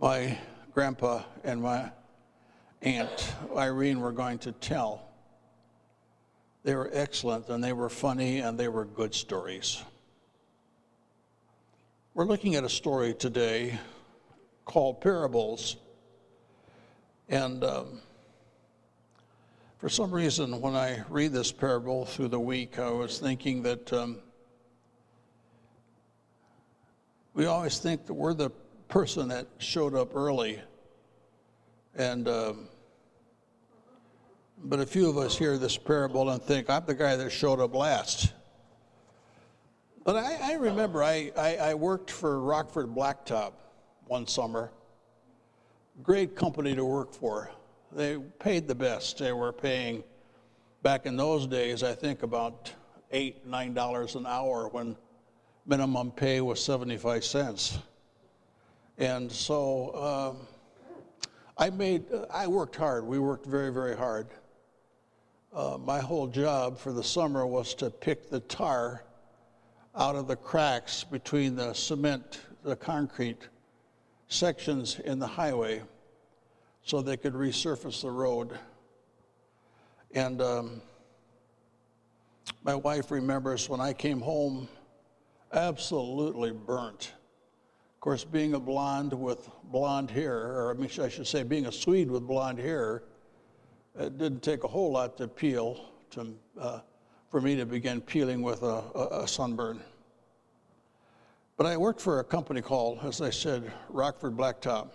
my 0.00 0.38
grandpa 0.76 1.22
and 1.42 1.62
my 1.62 1.90
aunt 2.82 3.32
Irene 3.56 3.98
were 3.98 4.12
going 4.12 4.36
to 4.36 4.52
tell. 4.52 5.08
They 6.64 6.74
were 6.74 6.90
excellent 6.92 7.48
and 7.48 7.64
they 7.64 7.72
were 7.72 7.88
funny 7.88 8.40
and 8.40 8.58
they 8.58 8.68
were 8.68 8.84
good 8.84 9.14
stories. 9.14 9.82
We're 12.12 12.26
looking 12.26 12.56
at 12.56 12.64
a 12.64 12.68
story 12.68 13.14
today 13.14 13.78
called 14.66 15.00
Parables. 15.00 15.76
And 17.30 17.64
um, 17.64 18.02
for 19.78 19.88
some 19.88 20.10
reason, 20.10 20.60
when 20.60 20.74
I 20.74 21.04
read 21.08 21.32
this 21.32 21.52
parable 21.52 22.04
through 22.04 22.28
the 22.28 22.40
week, 22.40 22.78
I 22.78 22.90
was 22.90 23.18
thinking 23.18 23.62
that 23.62 23.90
um, 23.94 24.18
we 27.32 27.46
always 27.46 27.78
think 27.78 28.04
that 28.04 28.12
we're 28.12 28.34
the 28.34 28.50
person 28.88 29.28
that 29.28 29.46
showed 29.58 29.94
up 29.94 30.14
early. 30.14 30.60
And, 31.94 32.28
um, 32.28 32.68
but 34.64 34.80
a 34.80 34.86
few 34.86 35.08
of 35.08 35.18
us 35.18 35.36
hear 35.36 35.58
this 35.58 35.76
parable 35.76 36.30
and 36.30 36.42
think, 36.42 36.70
I'm 36.70 36.84
the 36.86 36.94
guy 36.94 37.16
that 37.16 37.30
showed 37.30 37.60
up 37.60 37.74
last. 37.74 38.32
But 40.04 40.16
I, 40.16 40.52
I 40.52 40.54
remember 40.54 41.02
I, 41.02 41.32
I, 41.36 41.56
I 41.56 41.74
worked 41.74 42.10
for 42.10 42.40
Rockford 42.40 42.88
Blacktop 42.88 43.52
one 44.06 44.26
summer. 44.26 44.70
Great 46.02 46.36
company 46.36 46.74
to 46.74 46.84
work 46.84 47.12
for. 47.12 47.50
They 47.92 48.18
paid 48.38 48.68
the 48.68 48.74
best. 48.74 49.18
They 49.18 49.32
were 49.32 49.52
paying, 49.52 50.04
back 50.82 51.06
in 51.06 51.16
those 51.16 51.46
days, 51.46 51.82
I 51.82 51.94
think 51.94 52.22
about 52.22 52.72
eight, 53.10 53.46
nine 53.46 53.74
dollars 53.74 54.14
an 54.14 54.26
hour 54.26 54.68
when 54.68 54.96
minimum 55.66 56.12
pay 56.12 56.40
was 56.40 56.62
75 56.62 57.24
cents. 57.24 57.78
And 58.98 59.30
so 59.30 60.36
um, 60.38 60.46
I 61.58 61.70
made, 61.70 62.04
I 62.32 62.46
worked 62.46 62.76
hard. 62.76 63.04
We 63.04 63.18
worked 63.18 63.46
very, 63.46 63.72
very 63.72 63.96
hard. 63.96 64.28
Uh, 65.52 65.78
my 65.78 66.00
whole 66.00 66.26
job 66.26 66.78
for 66.78 66.92
the 66.92 67.02
summer 67.02 67.46
was 67.46 67.74
to 67.74 67.90
pick 67.90 68.30
the 68.30 68.40
tar 68.40 69.04
out 69.94 70.16
of 70.16 70.28
the 70.28 70.36
cracks 70.36 71.04
between 71.04 71.56
the 71.56 71.72
cement, 71.72 72.40
the 72.62 72.76
concrete 72.76 73.48
sections 74.28 74.98
in 75.00 75.18
the 75.18 75.26
highway 75.26 75.82
so 76.82 77.00
they 77.00 77.16
could 77.16 77.34
resurface 77.34 78.02
the 78.02 78.10
road. 78.10 78.58
And 80.14 80.40
um, 80.40 80.82
my 82.62 82.74
wife 82.74 83.10
remembers 83.10 83.68
when 83.68 83.80
I 83.80 83.92
came 83.92 84.20
home, 84.20 84.68
absolutely 85.52 86.52
burnt. 86.52 87.12
Of 88.06 88.10
course, 88.10 88.22
being 88.24 88.54
a 88.54 88.60
blonde 88.60 89.12
with 89.12 89.50
blonde 89.64 90.12
hair, 90.12 90.36
or 90.36 90.70
I, 90.70 90.74
mean, 90.74 90.88
I 91.02 91.08
should 91.08 91.26
say, 91.26 91.42
being 91.42 91.66
a 91.66 91.72
Swede 91.72 92.08
with 92.08 92.24
blonde 92.24 92.60
hair, 92.60 93.02
it 93.98 94.16
didn't 94.16 94.44
take 94.44 94.62
a 94.62 94.68
whole 94.68 94.92
lot 94.92 95.16
to 95.16 95.26
peel 95.26 95.86
to, 96.10 96.32
uh, 96.56 96.78
for 97.32 97.40
for 97.40 97.40
me 97.40 97.56
to 97.56 97.66
begin 97.66 98.00
peeling 98.00 98.42
with 98.42 98.62
a, 98.62 98.84
a, 98.94 99.22
a 99.22 99.26
sunburn. 99.26 99.80
But 101.56 101.66
I 101.66 101.76
worked 101.76 102.00
for 102.00 102.20
a 102.20 102.24
company 102.24 102.62
called, 102.62 103.00
as 103.02 103.20
I 103.20 103.30
said, 103.30 103.72
Rockford 103.88 104.36
Blacktop. 104.36 104.90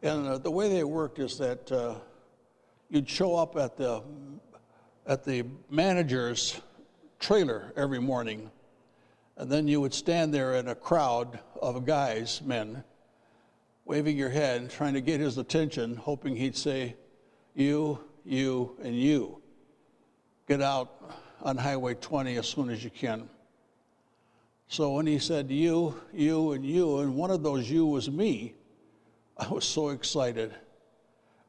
And 0.00 0.26
uh, 0.26 0.38
the 0.38 0.50
way 0.50 0.70
they 0.70 0.84
worked 0.84 1.18
is 1.18 1.36
that 1.36 1.70
uh, 1.70 1.96
you'd 2.88 3.10
show 3.10 3.36
up 3.36 3.58
at 3.58 3.76
the, 3.76 4.02
at 5.06 5.22
the 5.22 5.44
manager's 5.68 6.62
trailer 7.20 7.74
every 7.76 8.00
morning, 8.00 8.50
and 9.38 9.48
then 9.48 9.68
you 9.68 9.80
would 9.80 9.94
stand 9.94 10.34
there 10.34 10.54
in 10.54 10.66
a 10.66 10.74
crowd 10.74 11.38
of 11.62 11.86
guys, 11.86 12.42
men, 12.44 12.82
waving 13.84 14.16
your 14.16 14.28
head, 14.28 14.68
trying 14.68 14.94
to 14.94 15.00
get 15.00 15.20
his 15.20 15.38
attention, 15.38 15.94
hoping 15.94 16.34
he'd 16.34 16.56
say, 16.56 16.96
You, 17.54 18.00
you, 18.24 18.76
and 18.82 19.00
you. 19.00 19.40
Get 20.48 20.60
out 20.60 21.14
on 21.40 21.56
Highway 21.56 21.94
20 21.94 22.36
as 22.36 22.48
soon 22.48 22.68
as 22.68 22.82
you 22.82 22.90
can. 22.90 23.30
So 24.66 24.94
when 24.94 25.06
he 25.06 25.20
said 25.20 25.50
you, 25.52 25.94
you, 26.12 26.52
and 26.52 26.66
you, 26.66 26.98
and 26.98 27.14
one 27.14 27.30
of 27.30 27.44
those 27.44 27.70
you 27.70 27.86
was 27.86 28.10
me, 28.10 28.54
I 29.36 29.46
was 29.48 29.64
so 29.64 29.90
excited. 29.90 30.52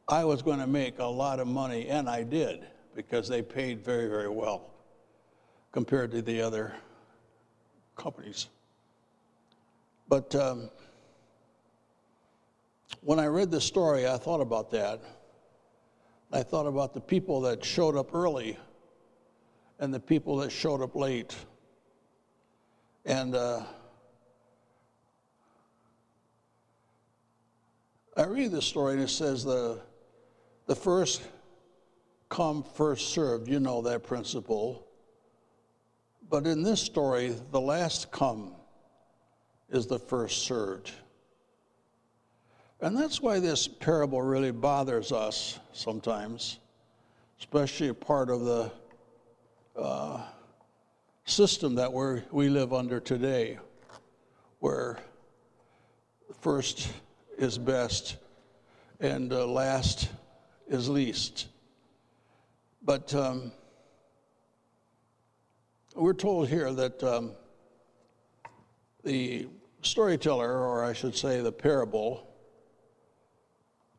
I 0.07 0.25
was 0.25 0.43
going 0.43 0.59
to 0.59 0.67
make 0.67 0.99
a 0.99 1.05
lot 1.05 1.39
of 1.39 1.47
money, 1.47 1.89
and 1.89 2.07
I 2.07 2.21
did, 2.21 2.67
because 2.95 3.27
they 3.27 3.41
paid 3.41 3.83
very, 3.83 4.07
very 4.07 4.29
well 4.29 4.69
compared 5.71 6.11
to 6.11 6.21
the 6.21 6.39
other 6.39 6.75
companies. 7.99 8.47
But 10.07 10.33
um, 10.33 10.71
when 13.01 13.19
I 13.19 13.25
read 13.25 13.51
this 13.51 13.65
story, 13.65 14.07
I 14.07 14.17
thought 14.17 14.41
about 14.41 14.71
that. 14.71 15.01
I 16.31 16.41
thought 16.41 16.65
about 16.65 16.93
the 16.93 17.01
people 17.01 17.41
that 17.41 17.63
showed 17.63 17.95
up 17.95 18.15
early 18.15 18.57
and 19.79 19.93
the 19.93 19.99
people 19.99 20.37
that 20.37 20.51
showed 20.51 20.81
up 20.81 20.95
late. 20.95 21.35
And 23.05 23.35
uh, 23.35 23.63
I 28.15 28.25
read 28.25 28.51
this 28.51 28.65
story 28.65 28.93
and 28.93 29.01
it 29.01 29.09
says 29.09 29.43
the, 29.43 29.79
the 30.67 30.75
first 30.75 31.21
come, 32.29 32.63
first 32.75 33.09
served. 33.09 33.47
You 33.47 33.59
know 33.59 33.81
that 33.83 34.03
principle. 34.03 34.88
But 36.29 36.45
in 36.45 36.61
this 36.61 36.79
story, 36.79 37.35
the 37.51 37.59
last 37.59 38.11
come 38.11 38.53
is 39.69 39.87
the 39.87 39.97
first 39.97 40.43
served. 40.43 40.91
And 42.81 42.95
that's 42.95 43.21
why 43.21 43.39
this 43.39 43.67
parable 43.67 44.21
really 44.21 44.51
bothers 44.51 45.11
us 45.11 45.59
sometimes, 45.73 46.59
especially 47.39 47.89
a 47.89 47.93
part 47.93 48.29
of 48.29 48.45
the 48.45 48.71
uh, 49.75 50.21
system 51.25 51.75
that 51.75 51.91
we 51.91 52.21
we 52.31 52.49
live 52.49 52.73
under 52.73 52.99
today, 52.99 53.57
where 54.59 54.97
first 56.41 56.89
is 57.37 57.57
best 57.57 58.17
and 58.99 59.33
uh, 59.33 59.45
last 59.45 60.09
is 60.67 60.89
least. 60.89 61.47
But 62.81 63.13
um, 63.13 63.51
we're 65.95 66.13
told 66.13 66.47
here 66.47 66.71
that 66.71 67.03
um, 67.03 67.31
the 69.03 69.47
storyteller, 69.81 70.65
or 70.65 70.83
I 70.83 70.93
should 70.93 71.15
say 71.15 71.41
the 71.41 71.51
parable, 71.51 72.27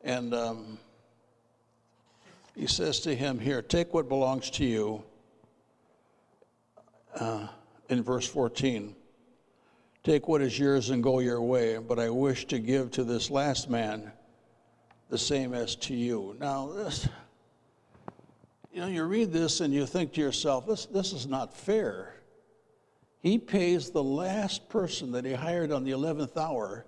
and 0.01 0.33
um, 0.33 0.77
he 2.55 2.67
says 2.67 2.99
to 3.01 3.15
him 3.15 3.39
here, 3.39 3.61
Take 3.61 3.93
what 3.93 4.09
belongs 4.09 4.49
to 4.51 4.65
you. 4.65 5.03
Uh, 7.13 7.47
in 7.89 8.01
verse 8.01 8.25
14, 8.25 8.95
take 10.01 10.29
what 10.29 10.41
is 10.41 10.57
yours 10.57 10.91
and 10.91 11.03
go 11.03 11.19
your 11.19 11.41
way, 11.41 11.77
but 11.77 11.99
I 11.99 12.09
wish 12.09 12.45
to 12.45 12.57
give 12.57 12.89
to 12.91 13.03
this 13.03 13.29
last 13.29 13.69
man 13.69 14.13
the 15.09 15.17
same 15.17 15.53
as 15.53 15.75
to 15.75 15.93
you. 15.93 16.37
Now, 16.39 16.71
this, 16.71 17.09
you 18.73 18.79
know, 18.79 18.87
you 18.87 19.03
read 19.03 19.31
this 19.31 19.59
and 19.59 19.73
you 19.73 19.85
think 19.85 20.13
to 20.13 20.21
yourself, 20.21 20.65
this, 20.65 20.85
this 20.85 21.11
is 21.11 21.27
not 21.27 21.55
fair. 21.55 22.15
He 23.19 23.37
pays 23.37 23.91
the 23.91 24.03
last 24.03 24.69
person 24.69 25.11
that 25.11 25.25
he 25.25 25.33
hired 25.33 25.71
on 25.71 25.83
the 25.83 25.91
11th 25.91 26.37
hour 26.37 26.85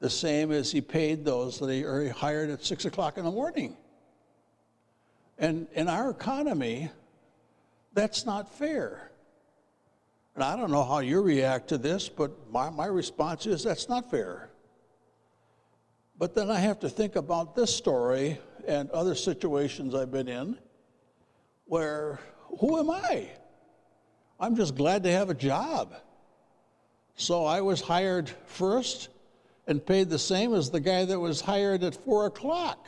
the 0.00 0.10
same 0.10 0.52
as 0.52 0.70
he 0.70 0.80
paid 0.80 1.24
those 1.24 1.58
that 1.58 1.70
he 1.70 2.08
hired 2.08 2.50
at 2.50 2.64
6 2.64 2.84
o'clock 2.84 3.16
in 3.18 3.24
the 3.24 3.30
morning. 3.30 3.76
And 5.38 5.68
in 5.72 5.88
our 5.88 6.10
economy, 6.10 6.90
that's 7.94 8.26
not 8.26 8.52
fair. 8.56 9.10
And 10.34 10.44
I 10.44 10.56
don't 10.56 10.70
know 10.70 10.84
how 10.84 10.98
you 10.98 11.20
react 11.20 11.68
to 11.68 11.78
this, 11.78 12.08
but 12.08 12.30
my, 12.50 12.70
my 12.70 12.86
response 12.86 13.46
is 13.46 13.64
that's 13.64 13.88
not 13.88 14.10
fair. 14.10 14.50
But 16.16 16.34
then 16.34 16.50
I 16.50 16.58
have 16.58 16.80
to 16.80 16.88
think 16.88 17.16
about 17.16 17.54
this 17.54 17.74
story 17.74 18.38
and 18.66 18.90
other 18.90 19.14
situations 19.14 19.94
I've 19.94 20.12
been 20.12 20.28
in 20.28 20.58
where 21.68 22.18
who 22.58 22.78
am 22.78 22.90
I? 22.90 23.28
I'm 24.40 24.56
just 24.56 24.74
glad 24.74 25.02
to 25.04 25.12
have 25.12 25.30
a 25.30 25.34
job. 25.34 25.94
So 27.16 27.44
I 27.44 27.60
was 27.60 27.80
hired 27.80 28.30
first 28.46 29.08
and 29.66 29.84
paid 29.84 30.08
the 30.08 30.18
same 30.18 30.54
as 30.54 30.70
the 30.70 30.80
guy 30.80 31.04
that 31.04 31.18
was 31.18 31.40
hired 31.40 31.82
at 31.82 31.94
four 31.94 32.26
o'clock. 32.26 32.86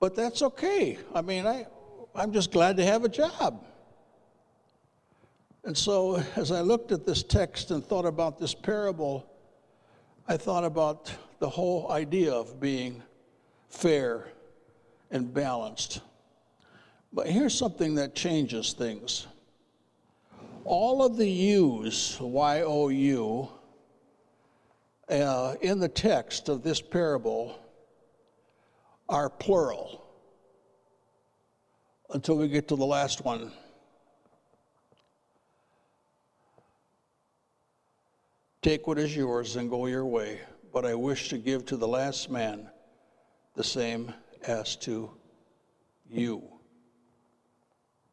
But 0.00 0.14
that's 0.14 0.42
okay. 0.42 0.98
I 1.14 1.22
mean, 1.22 1.46
I, 1.46 1.66
I'm 2.14 2.32
just 2.32 2.50
glad 2.50 2.76
to 2.76 2.84
have 2.84 3.04
a 3.04 3.08
job. 3.08 3.64
And 5.64 5.76
so, 5.76 6.22
as 6.36 6.52
I 6.52 6.60
looked 6.60 6.92
at 6.92 7.04
this 7.04 7.22
text 7.22 7.70
and 7.72 7.84
thought 7.84 8.04
about 8.04 8.38
this 8.38 8.54
parable, 8.54 9.26
I 10.28 10.36
thought 10.36 10.64
about 10.64 11.10
the 11.38 11.48
whole 11.48 11.90
idea 11.90 12.32
of 12.32 12.60
being 12.60 13.02
fair 13.68 14.28
and 15.10 15.32
balanced. 15.32 16.00
But 17.16 17.28
here's 17.28 17.54
something 17.54 17.94
that 17.94 18.14
changes 18.14 18.74
things. 18.74 19.26
All 20.66 21.02
of 21.02 21.16
the 21.16 21.26
U's, 21.26 22.18
Y 22.20 22.60
O 22.60 22.88
U, 22.88 23.48
uh, 25.08 25.54
in 25.62 25.78
the 25.78 25.88
text 25.88 26.50
of 26.50 26.62
this 26.62 26.82
parable 26.82 27.58
are 29.08 29.30
plural 29.30 30.04
until 32.12 32.36
we 32.36 32.48
get 32.48 32.68
to 32.68 32.76
the 32.76 32.84
last 32.84 33.24
one. 33.24 33.50
Take 38.60 38.86
what 38.86 38.98
is 38.98 39.16
yours 39.16 39.56
and 39.56 39.70
go 39.70 39.86
your 39.86 40.04
way, 40.04 40.40
but 40.70 40.84
I 40.84 40.94
wish 40.94 41.30
to 41.30 41.38
give 41.38 41.64
to 41.66 41.78
the 41.78 41.88
last 41.88 42.30
man 42.30 42.68
the 43.54 43.64
same 43.64 44.12
as 44.46 44.76
to 44.76 45.10
you. 46.10 46.55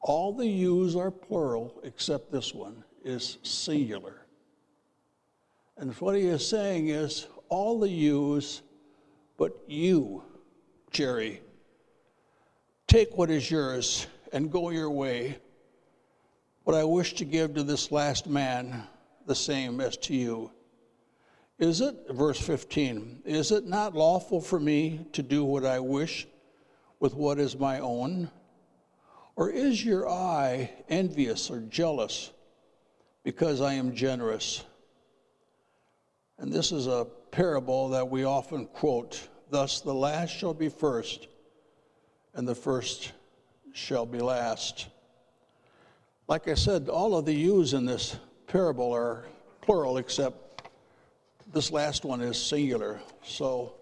All 0.03 0.33
the 0.33 0.45
yous 0.45 0.97
are 0.97 1.11
plural 1.11 1.79
except 1.83 2.29
this 2.29 2.53
one 2.53 2.83
is 3.05 3.37
singular. 3.41 4.25
And 5.77 5.93
what 5.93 6.15
he 6.15 6.23
is 6.23 6.45
saying 6.45 6.89
is 6.89 7.27
all 7.47 7.79
the 7.79 7.89
yous, 7.89 8.61
but 9.37 9.57
you, 9.65 10.23
Jerry, 10.91 11.41
take 12.85 13.17
what 13.17 13.31
is 13.31 13.49
yours 13.49 14.07
and 14.33 14.51
go 14.51 14.71
your 14.71 14.91
way. 14.91 15.37
But 16.65 16.75
I 16.75 16.83
wish 16.83 17.13
to 17.15 17.25
give 17.25 17.53
to 17.55 17.63
this 17.63 17.89
last 17.89 18.27
man 18.27 18.83
the 19.25 19.35
same 19.35 19.79
as 19.79 19.95
to 19.97 20.15
you. 20.15 20.51
Is 21.59 21.79
it, 21.79 21.95
verse 22.09 22.41
15, 22.41 23.21
is 23.23 23.51
it 23.51 23.65
not 23.65 23.95
lawful 23.95 24.41
for 24.41 24.59
me 24.59 25.05
to 25.13 25.23
do 25.23 25.45
what 25.45 25.65
I 25.65 25.79
wish 25.79 26.27
with 26.99 27.13
what 27.13 27.39
is 27.39 27.57
my 27.57 27.79
own? 27.79 28.29
Or 29.35 29.49
is 29.49 29.83
your 29.83 30.07
eye 30.07 30.71
envious 30.89 31.49
or 31.49 31.61
jealous 31.61 32.31
because 33.23 33.61
I 33.61 33.73
am 33.73 33.95
generous? 33.95 34.63
And 36.37 36.51
this 36.51 36.71
is 36.71 36.87
a 36.87 37.07
parable 37.31 37.89
that 37.89 38.09
we 38.09 38.23
often 38.23 38.67
quote 38.67 39.27
Thus, 39.49 39.81
the 39.81 39.93
last 39.93 40.31
shall 40.31 40.53
be 40.53 40.69
first, 40.69 41.27
and 42.33 42.47
the 42.47 42.55
first 42.55 43.11
shall 43.71 44.05
be 44.05 44.19
last. 44.19 44.87
Like 46.27 46.47
I 46.47 46.55
said, 46.55 46.89
all 46.89 47.15
of 47.15 47.25
the 47.25 47.33
yous 47.33 47.73
in 47.73 47.85
this 47.85 48.15
parable 48.47 48.91
are 48.93 49.25
plural, 49.61 49.97
except 49.97 50.69
this 51.53 51.71
last 51.71 52.03
one 52.03 52.21
is 52.21 52.41
singular. 52.41 52.99
So 53.23 53.75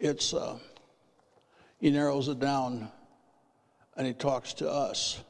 it's, 0.00 0.34
uh, 0.34 0.58
he 1.78 1.90
narrows 1.90 2.26
it 2.26 2.40
down 2.40 2.90
and 4.00 4.06
he 4.06 4.14
talks 4.14 4.54
to 4.54 4.66
us. 4.66 5.22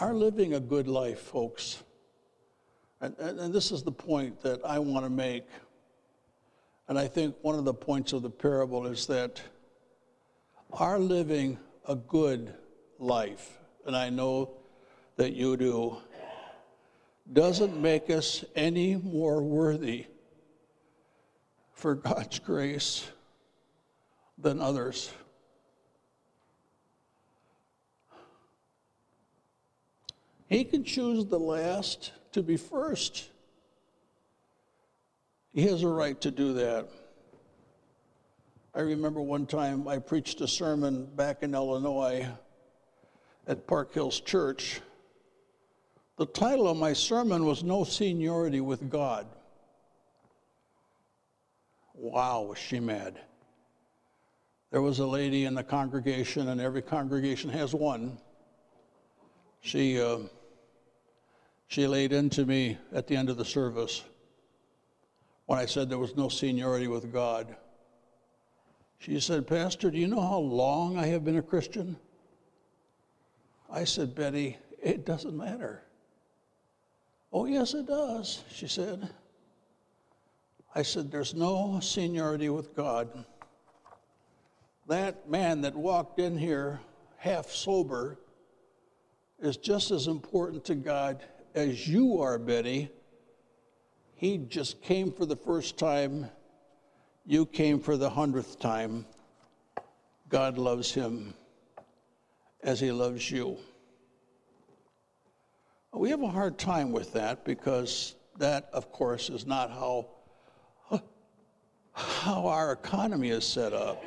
Are 0.00 0.14
living 0.14 0.54
a 0.54 0.60
good 0.60 0.86
life, 0.86 1.18
folks, 1.18 1.82
and, 3.00 3.16
and, 3.18 3.40
and 3.40 3.52
this 3.52 3.72
is 3.72 3.82
the 3.82 3.90
point 3.90 4.40
that 4.42 4.60
I 4.64 4.78
want 4.78 5.04
to 5.04 5.10
make. 5.10 5.48
And 6.86 6.96
I 6.96 7.08
think 7.08 7.34
one 7.42 7.58
of 7.58 7.64
the 7.64 7.74
points 7.74 8.12
of 8.12 8.22
the 8.22 8.30
parable 8.30 8.86
is 8.86 9.08
that 9.08 9.42
our 10.74 11.00
living 11.00 11.58
a 11.88 11.96
good 11.96 12.54
life, 13.00 13.58
and 13.84 13.96
I 13.96 14.10
know 14.10 14.52
that 15.16 15.32
you 15.32 15.56
do, 15.56 15.96
doesn't 17.32 17.76
make 17.76 18.10
us 18.10 18.44
any 18.54 18.94
more 18.94 19.42
worthy 19.42 20.06
for 21.76 21.94
God's 21.94 22.38
grace 22.38 23.06
than 24.38 24.60
others. 24.60 25.12
He 30.48 30.64
can 30.64 30.84
choose 30.84 31.26
the 31.26 31.38
last 31.38 32.12
to 32.32 32.42
be 32.42 32.56
first. 32.56 33.30
He 35.52 35.62
has 35.62 35.82
a 35.82 35.88
right 35.88 36.18
to 36.22 36.30
do 36.30 36.54
that. 36.54 36.88
I 38.74 38.80
remember 38.80 39.20
one 39.20 39.46
time 39.46 39.86
I 39.86 39.98
preached 39.98 40.40
a 40.40 40.48
sermon 40.48 41.06
back 41.14 41.42
in 41.42 41.54
Illinois 41.54 42.26
at 43.46 43.66
Park 43.66 43.92
Hills 43.92 44.20
Church. 44.20 44.80
The 46.16 46.26
title 46.26 46.68
of 46.68 46.76
my 46.78 46.94
sermon 46.94 47.44
was 47.44 47.62
No 47.62 47.84
Seniority 47.84 48.60
with 48.60 48.88
God. 48.88 49.26
Wow, 51.96 52.42
was 52.42 52.58
she 52.58 52.78
mad. 52.78 53.18
There 54.70 54.82
was 54.82 54.98
a 54.98 55.06
lady 55.06 55.44
in 55.44 55.54
the 55.54 55.62
congregation, 55.62 56.48
and 56.48 56.60
every 56.60 56.82
congregation 56.82 57.48
has 57.50 57.74
one. 57.74 58.18
She, 59.60 60.00
uh, 60.00 60.18
she 61.68 61.86
laid 61.86 62.12
into 62.12 62.44
me 62.44 62.76
at 62.92 63.06
the 63.06 63.16
end 63.16 63.30
of 63.30 63.38
the 63.38 63.44
service 63.44 64.04
when 65.46 65.58
I 65.58 65.66
said 65.66 65.88
there 65.88 65.98
was 65.98 66.16
no 66.16 66.28
seniority 66.28 66.88
with 66.88 67.12
God. 67.12 67.56
She 68.98 69.18
said, 69.20 69.46
Pastor, 69.46 69.90
do 69.90 69.98
you 69.98 70.08
know 70.08 70.20
how 70.20 70.38
long 70.38 70.98
I 70.98 71.06
have 71.06 71.24
been 71.24 71.36
a 71.36 71.42
Christian? 71.42 71.96
I 73.70 73.84
said, 73.84 74.14
Betty, 74.14 74.58
it 74.82 75.06
doesn't 75.06 75.36
matter. 75.36 75.82
Oh, 77.32 77.46
yes, 77.46 77.74
it 77.74 77.86
does, 77.86 78.42
she 78.52 78.68
said. 78.68 79.08
I 80.76 80.82
said, 80.82 81.10
There's 81.10 81.34
no 81.34 81.80
seniority 81.80 82.50
with 82.50 82.76
God. 82.76 83.24
That 84.86 85.26
man 85.26 85.62
that 85.62 85.74
walked 85.74 86.20
in 86.20 86.36
here 86.36 86.80
half 87.16 87.48
sober 87.48 88.18
is 89.40 89.56
just 89.56 89.90
as 89.90 90.06
important 90.06 90.66
to 90.66 90.74
God 90.74 91.24
as 91.54 91.88
you 91.88 92.20
are, 92.20 92.38
Betty. 92.38 92.90
He 94.16 94.36
just 94.36 94.82
came 94.82 95.12
for 95.12 95.24
the 95.24 95.34
first 95.34 95.78
time. 95.78 96.28
You 97.24 97.46
came 97.46 97.80
for 97.80 97.96
the 97.96 98.10
hundredth 98.10 98.60
time. 98.60 99.06
God 100.28 100.58
loves 100.58 100.92
him 100.92 101.32
as 102.62 102.80
he 102.80 102.92
loves 102.92 103.30
you. 103.30 103.56
We 105.94 106.10
have 106.10 106.22
a 106.22 106.28
hard 106.28 106.58
time 106.58 106.92
with 106.92 107.14
that 107.14 107.46
because 107.46 108.14
that, 108.36 108.68
of 108.74 108.92
course, 108.92 109.30
is 109.30 109.46
not 109.46 109.70
how, 109.70 110.08
how 111.96 112.46
our 112.46 112.72
economy 112.72 113.30
is 113.30 113.44
set 113.46 113.72
up. 113.72 114.04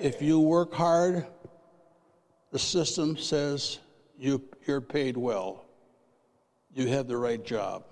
If 0.00 0.20
you 0.20 0.40
work 0.40 0.74
hard, 0.74 1.26
the 2.50 2.58
system 2.58 3.16
says 3.16 3.78
you, 4.18 4.42
you're 4.66 4.80
paid 4.80 5.16
well, 5.16 5.64
you 6.74 6.88
have 6.88 7.06
the 7.06 7.16
right 7.16 7.44
job. 7.44 7.84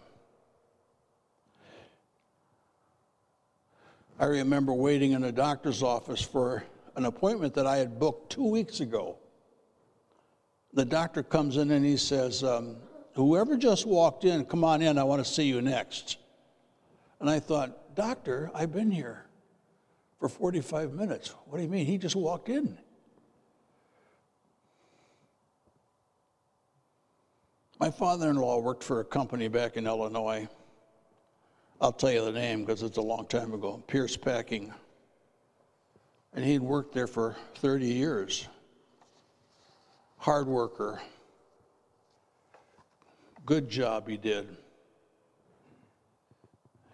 I 4.19 4.27
remember 4.27 4.73
waiting 4.73 5.13
in 5.13 5.25
a 5.25 5.33
doctor's 5.33 5.83
office 5.83 6.21
for 6.21 6.65
an 6.97 7.05
appointment 7.05 7.55
that 7.55 7.67
I 7.67 7.77
had 7.77 7.99
booked 7.99 8.33
two 8.33 8.49
weeks 8.49 8.81
ago. 8.81 9.17
The 10.75 10.85
doctor 10.85 11.23
comes 11.23 11.57
in 11.57 11.71
and 11.71 11.85
he 11.85 11.97
says, 11.97 12.43
um, 12.43 12.77
Whoever 13.15 13.57
just 13.57 13.87
walked 13.87 14.25
in, 14.25 14.45
come 14.47 14.65
on 14.65 14.81
in, 14.81 14.97
I 14.99 15.05
want 15.05 15.25
to 15.25 15.31
see 15.31 15.45
you 15.45 15.61
next. 15.61 16.17
And 17.21 17.29
I 17.29 17.39
thought, 17.39 17.82
Doctor, 17.95 18.51
I've 18.55 18.73
been 18.73 18.91
here 18.91 19.27
for 20.19 20.29
45 20.29 20.93
minutes. 20.93 21.35
What 21.47 21.59
do 21.59 21.65
you 21.65 21.69
mean? 21.69 21.85
He 21.87 21.99
just 21.99 22.17
walked 22.17 22.49
in. 22.49 22.79
My 27.79 27.91
father 27.91 28.31
in 28.31 28.37
law 28.37 28.61
worked 28.61 28.85
for 28.85 29.01
a 29.01 29.05
company 29.05 29.49
back 29.49 29.77
in 29.77 29.87
Illinois. 29.87 30.49
I'll 31.81 31.93
tell 31.93 32.13
you 32.13 32.25
the 32.25 32.31
name 32.31 32.61
because 32.61 32.83
it's 32.85 32.97
a 32.97 33.03
long 33.03 33.27
time 33.27 33.53
ago 33.53 33.83
Pierce 33.89 34.17
Packing. 34.17 34.73
And 36.33 36.45
he'd 36.45 36.61
worked 36.61 36.95
there 36.95 37.09
for 37.09 37.37
30 37.57 37.87
years. 37.87 38.49
Hard 40.19 40.47
worker. 40.47 41.03
Good 43.45 43.69
job 43.69 44.09
he 44.09 44.17
did. 44.17 44.57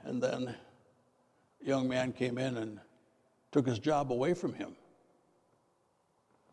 And 0.05 0.23
then 0.23 0.57
young 1.69 1.87
man 1.87 2.13
came 2.13 2.39
in 2.39 2.57
and 2.57 2.81
took 3.53 3.67
his 3.67 3.79
job 3.79 4.11
away 4.11 4.33
from 4.33 4.55
him. 4.55 4.75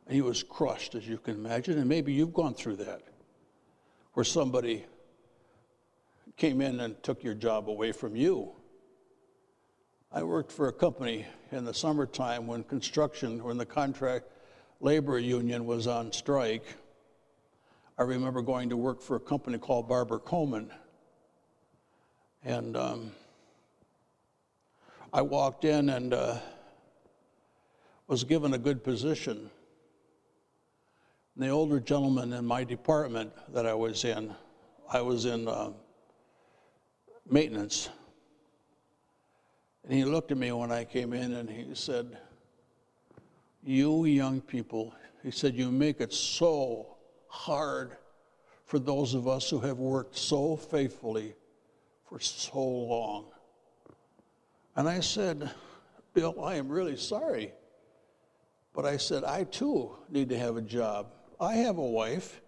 He 0.10 0.22
was 0.22 0.44
crushed, 0.44 0.94
as 0.94 1.08
you 1.08 1.18
can 1.18 1.36
imagine. 1.36 1.80
And 1.80 1.90
maybe 1.90 2.14
you've 2.14 2.34
gone 2.34 2.54
through 2.54 2.76
that, 2.78 3.02
where 4.14 4.26
somebody 4.26 4.86
came 6.38 6.62
in 6.62 6.82
and 6.82 7.02
took 7.02 7.24
your 7.24 7.34
job 7.34 7.70
away 7.70 7.94
from 7.94 8.16
you. 8.16 8.52
I 10.12 10.22
worked 10.22 10.52
for 10.52 10.68
a 10.68 10.74
company 10.74 11.26
in 11.52 11.66
the 11.66 11.74
summertime 11.74 12.46
when 12.46 12.64
construction, 12.64 13.44
when 13.44 13.58
the 13.58 13.66
contract 13.66 14.26
labor 14.82 15.18
union 15.18 15.66
was 15.66 15.88
on 15.88 16.12
strike. 16.12 16.66
I 17.98 18.04
remember 18.04 18.42
going 18.42 18.70
to 18.70 18.78
work 18.78 19.02
for 19.02 19.16
a 19.16 19.20
company 19.20 19.58
called 19.58 19.88
Barber 19.88 20.20
Colman. 20.20 20.72
And 22.44 22.76
um, 22.78 23.12
I 25.16 25.22
walked 25.22 25.64
in 25.64 25.88
and 25.92 26.14
uh, 26.14 26.40
was 28.06 28.26
given 28.26 28.54
a 28.54 28.58
good 28.58 28.84
position. 28.84 29.50
And 31.34 31.44
the 31.46 31.48
older 31.48 31.80
gentleman 31.80 32.34
in 32.34 32.46
my 32.46 32.66
department 32.66 33.32
that 33.54 33.66
I 33.66 33.74
was 33.76 34.04
in, 34.04 34.36
I 34.92 35.00
was 35.00 35.24
in 35.24 35.48
uh, 35.48 35.72
maintenance. 37.32 37.88
And 39.86 39.94
he 39.94 40.04
looked 40.04 40.34
at 40.34 40.38
me 40.38 40.52
when 40.52 40.70
I 40.70 40.84
came 40.84 41.14
in 41.14 41.36
and 41.36 41.50
he 41.50 41.74
said, 41.76 42.18
You 43.64 44.04
young 44.04 44.42
people, 44.42 44.94
he 45.24 45.32
said, 45.32 45.56
you 45.56 45.72
make 45.72 46.02
it 46.02 46.12
so 46.12 46.98
hard 47.28 47.96
for 48.66 48.80
those 48.80 49.14
of 49.14 49.30
us 49.30 49.50
who 49.50 49.62
have 49.62 49.78
worked 49.78 50.18
so 50.18 50.58
faithfully 50.58 51.36
for 52.04 52.20
so 52.20 52.60
long. 52.60 53.28
And 54.76 54.90
I 54.90 55.00
said, 55.00 55.50
Bill, 56.14 56.44
I 56.44 56.56
am 56.56 56.70
really 56.70 56.98
sorry. 56.98 57.54
But 58.74 58.86
I 58.86 58.98
said, 58.98 59.24
I 59.24 59.46
too 59.46 59.96
need 60.10 60.30
to 60.30 60.38
have 60.38 60.58
a 60.58 60.62
job. 60.62 61.08
I 61.40 61.56
have 61.56 61.78
a 61.78 61.86
wife. 61.86 62.42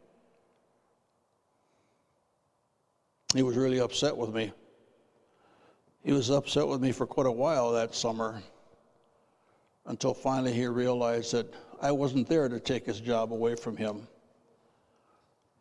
He 3.33 3.43
was 3.43 3.55
really 3.55 3.79
upset 3.79 4.15
with 4.15 4.33
me. 4.33 4.51
He 6.03 6.13
was 6.13 6.29
upset 6.29 6.67
with 6.67 6.81
me 6.81 6.91
for 6.91 7.05
quite 7.05 7.27
a 7.27 7.31
while 7.31 7.71
that 7.73 7.93
summer 7.93 8.41
until 9.85 10.13
finally 10.13 10.53
he 10.53 10.67
realized 10.67 11.33
that 11.33 11.53
I 11.81 11.91
wasn't 11.91 12.27
there 12.27 12.49
to 12.49 12.59
take 12.59 12.85
his 12.85 12.99
job 12.99 13.31
away 13.31 13.55
from 13.55 13.77
him. 13.77 14.07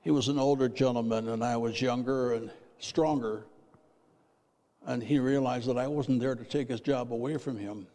He 0.01 0.11
was 0.11 0.29
an 0.29 0.39
older 0.39 0.69
gentleman 0.69 1.29
and 1.29 1.45
I 1.45 1.57
was 1.57 1.81
younger 1.81 2.35
and 2.35 2.51
stronger. 2.79 3.45
And 4.87 5.03
he 5.03 5.19
realized 5.19 5.67
that 5.69 5.77
I 5.77 5.89
wasn't 5.89 6.21
there 6.21 6.37
to 6.37 6.45
take 6.45 6.69
his 6.69 6.81
job 6.81 7.13
away 7.13 7.39
from 7.39 7.59
him. 7.59 7.89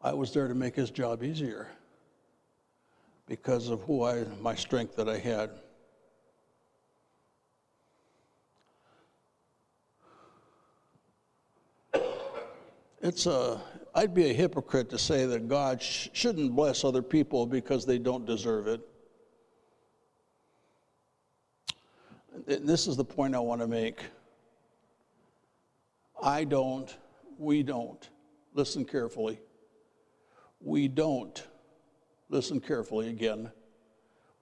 I 0.00 0.12
was 0.12 0.32
there 0.32 0.46
to 0.46 0.54
make 0.54 0.76
his 0.76 0.90
job 0.90 1.24
easier 1.24 1.68
because 3.26 3.68
of 3.68 3.82
who 3.82 4.04
I, 4.04 4.24
my 4.40 4.54
strength 4.54 4.94
that 4.96 5.08
I 5.08 5.18
had. 5.18 5.50
It's 13.02 13.26
a, 13.26 13.60
I'd 13.94 14.14
be 14.14 14.30
a 14.30 14.32
hypocrite 14.32 14.88
to 14.90 14.98
say 14.98 15.26
that 15.26 15.48
God 15.48 15.82
sh- 15.82 16.08
shouldn't 16.12 16.54
bless 16.54 16.84
other 16.84 17.02
people 17.02 17.44
because 17.44 17.84
they 17.84 17.98
don't 17.98 18.24
deserve 18.24 18.66
it. 18.66 18.80
And 22.46 22.68
this 22.68 22.86
is 22.86 22.96
the 22.96 23.04
point 23.04 23.34
I 23.34 23.40
want 23.40 23.60
to 23.60 23.66
make. 23.66 24.04
I 26.22 26.44
don't, 26.44 26.94
we 27.38 27.62
don't, 27.62 28.08
listen 28.54 28.84
carefully. 28.84 29.40
We 30.60 30.88
don't, 30.88 31.46
listen 32.28 32.60
carefully 32.60 33.08
again, 33.10 33.50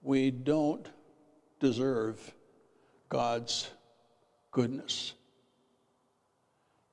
we 0.01 0.31
don't 0.31 0.87
deserve 1.59 2.33
God's 3.09 3.69
goodness. 4.51 5.13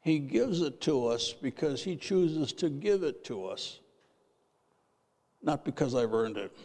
He 0.02 0.18
gives 0.18 0.62
it 0.62 0.80
to 0.82 1.06
us 1.06 1.32
because 1.32 1.84
He 1.84 1.96
chooses 1.96 2.52
to 2.54 2.70
give 2.70 3.02
it 3.02 3.22
to 3.24 3.46
us, 3.46 3.80
not 5.42 5.64
because 5.64 5.94
I've 5.94 6.14
earned 6.14 6.38
it. 6.38 6.56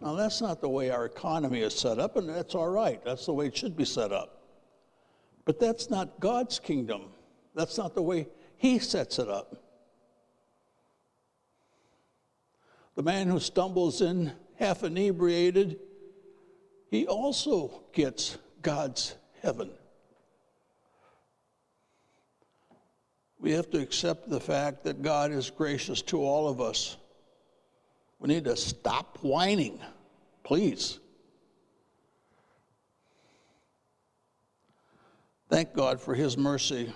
Now, 0.00 0.14
that's 0.14 0.40
not 0.40 0.60
the 0.60 0.68
way 0.68 0.90
our 0.90 1.06
economy 1.06 1.60
is 1.60 1.74
set 1.74 1.98
up, 1.98 2.16
and 2.16 2.28
that's 2.28 2.54
all 2.54 2.68
right. 2.68 3.02
That's 3.04 3.26
the 3.26 3.32
way 3.32 3.46
it 3.46 3.56
should 3.56 3.76
be 3.76 3.84
set 3.84 4.12
up. 4.12 4.35
But 5.46 5.58
that's 5.58 5.88
not 5.88 6.20
God's 6.20 6.58
kingdom. 6.58 7.02
That's 7.54 7.78
not 7.78 7.94
the 7.94 8.02
way 8.02 8.28
He 8.58 8.78
sets 8.78 9.18
it 9.18 9.28
up. 9.28 9.56
The 12.96 13.02
man 13.02 13.28
who 13.28 13.38
stumbles 13.38 14.02
in 14.02 14.32
half 14.56 14.82
inebriated, 14.82 15.78
he 16.90 17.06
also 17.06 17.84
gets 17.92 18.38
God's 18.62 19.14
heaven. 19.42 19.70
We 23.38 23.52
have 23.52 23.70
to 23.70 23.80
accept 23.80 24.30
the 24.30 24.40
fact 24.40 24.84
that 24.84 25.02
God 25.02 25.30
is 25.30 25.50
gracious 25.50 26.00
to 26.02 26.22
all 26.22 26.48
of 26.48 26.60
us. 26.60 26.96
We 28.18 28.28
need 28.28 28.44
to 28.44 28.56
stop 28.56 29.18
whining, 29.20 29.78
please. 30.42 30.98
Thank 35.48 35.74
God 35.74 36.00
for 36.00 36.14
His 36.14 36.36
mercy 36.36 36.92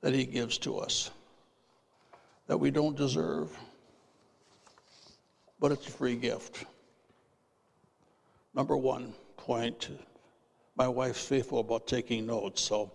that 0.00 0.14
He 0.14 0.24
gives 0.24 0.58
to 0.58 0.78
us, 0.78 1.10
that 2.46 2.58
we 2.58 2.70
don't 2.70 2.96
deserve, 2.96 3.50
but 5.58 5.72
it's 5.72 5.86
a 5.86 5.90
free 5.90 6.16
gift. 6.16 6.64
Number 8.54 8.76
one 8.76 9.14
point 9.36 9.90
my 10.76 10.88
wife's 10.88 11.22
faithful 11.22 11.58
about 11.58 11.86
taking 11.86 12.24
notes, 12.24 12.62
so 12.62 12.90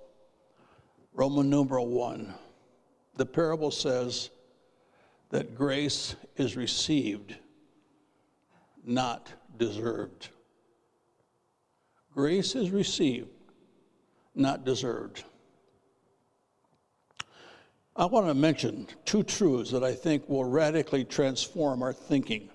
Roman 1.13 1.51
numeral 1.51 1.85
one. 1.85 2.33
The 3.15 3.27
parable 3.27 3.69
says 3.69 4.31
that 5.29 5.53
grace 5.53 6.15
is 6.35 6.57
received, 6.57 7.35
not 8.83 9.31
deserved. 9.57 10.29
Grace 12.11 12.55
is 12.55 12.71
received, 12.71 13.29
not 14.35 14.65
deserved. 14.65 15.23
I 17.95 18.05
want 18.05 18.27
to 18.27 18.33
mention 18.33 18.87
two 19.05 19.23
truths 19.23 19.71
that 19.71 19.83
I 19.83 19.93
think 19.93 20.27
will 20.27 20.43
radically 20.43 21.05
transform 21.05 21.81
our 21.81 21.93
thinking 21.93 22.49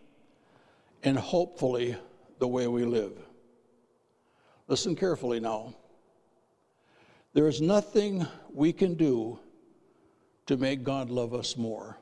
and 1.02 1.18
hopefully 1.18 1.96
the 2.38 2.48
way 2.48 2.66
we 2.66 2.84
live. 2.84 3.12
Listen 4.68 4.94
carefully 4.94 5.40
now. 5.40 5.74
There 7.32 7.48
is 7.48 7.60
nothing 7.60 8.26
we 8.52 8.72
can 8.72 8.94
do 8.94 9.38
to 10.46 10.56
make 10.56 10.82
God 10.82 11.10
love 11.10 11.32
us 11.32 11.56
more. 11.56 11.96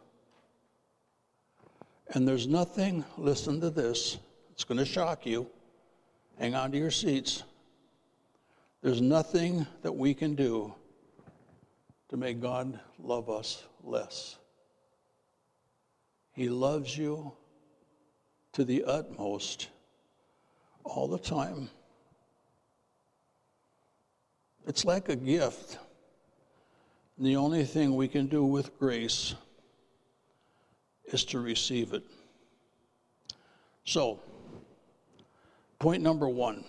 And 2.15 2.27
there's 2.27 2.47
nothing, 2.47 3.05
listen 3.17 3.61
to 3.61 3.71
this, 3.71 4.19
it's 4.51 4.65
going 4.65 4.79
to 4.79 4.85
shock 4.85 5.27
you. 5.27 5.47
Hang 6.39 6.55
on 6.55 6.73
to 6.73 6.79
your 6.79 6.91
seats. 6.91 7.43
There's 8.81 9.01
nothing 9.01 9.67
that 9.83 9.93
we 9.93 10.15
can 10.15 10.35
do 10.35 10.73
to 12.11 12.17
make 12.17 12.41
God 12.41 12.79
love 12.99 13.29
us 13.29 13.65
less. 13.83 14.37
He 16.33 16.49
loves 16.49 16.97
you 16.97 17.33
to 18.53 18.65
the 18.65 18.85
utmost 18.85 19.69
all 20.85 21.09
the 21.09 21.19
time. 21.19 21.69
It's 24.67 24.85
like 24.85 25.09
a 25.09 25.17
gift. 25.17 25.79
The 27.19 27.35
only 27.35 27.65
thing 27.65 27.97
we 27.97 28.07
can 28.07 28.27
do 28.27 28.45
with 28.45 28.79
grace 28.79 29.35
is 31.07 31.25
to 31.27 31.41
receive 31.41 31.93
it. 31.93 32.05
So, 33.85 34.21
point 35.81 36.03
number 36.03 36.29
one 36.29 36.65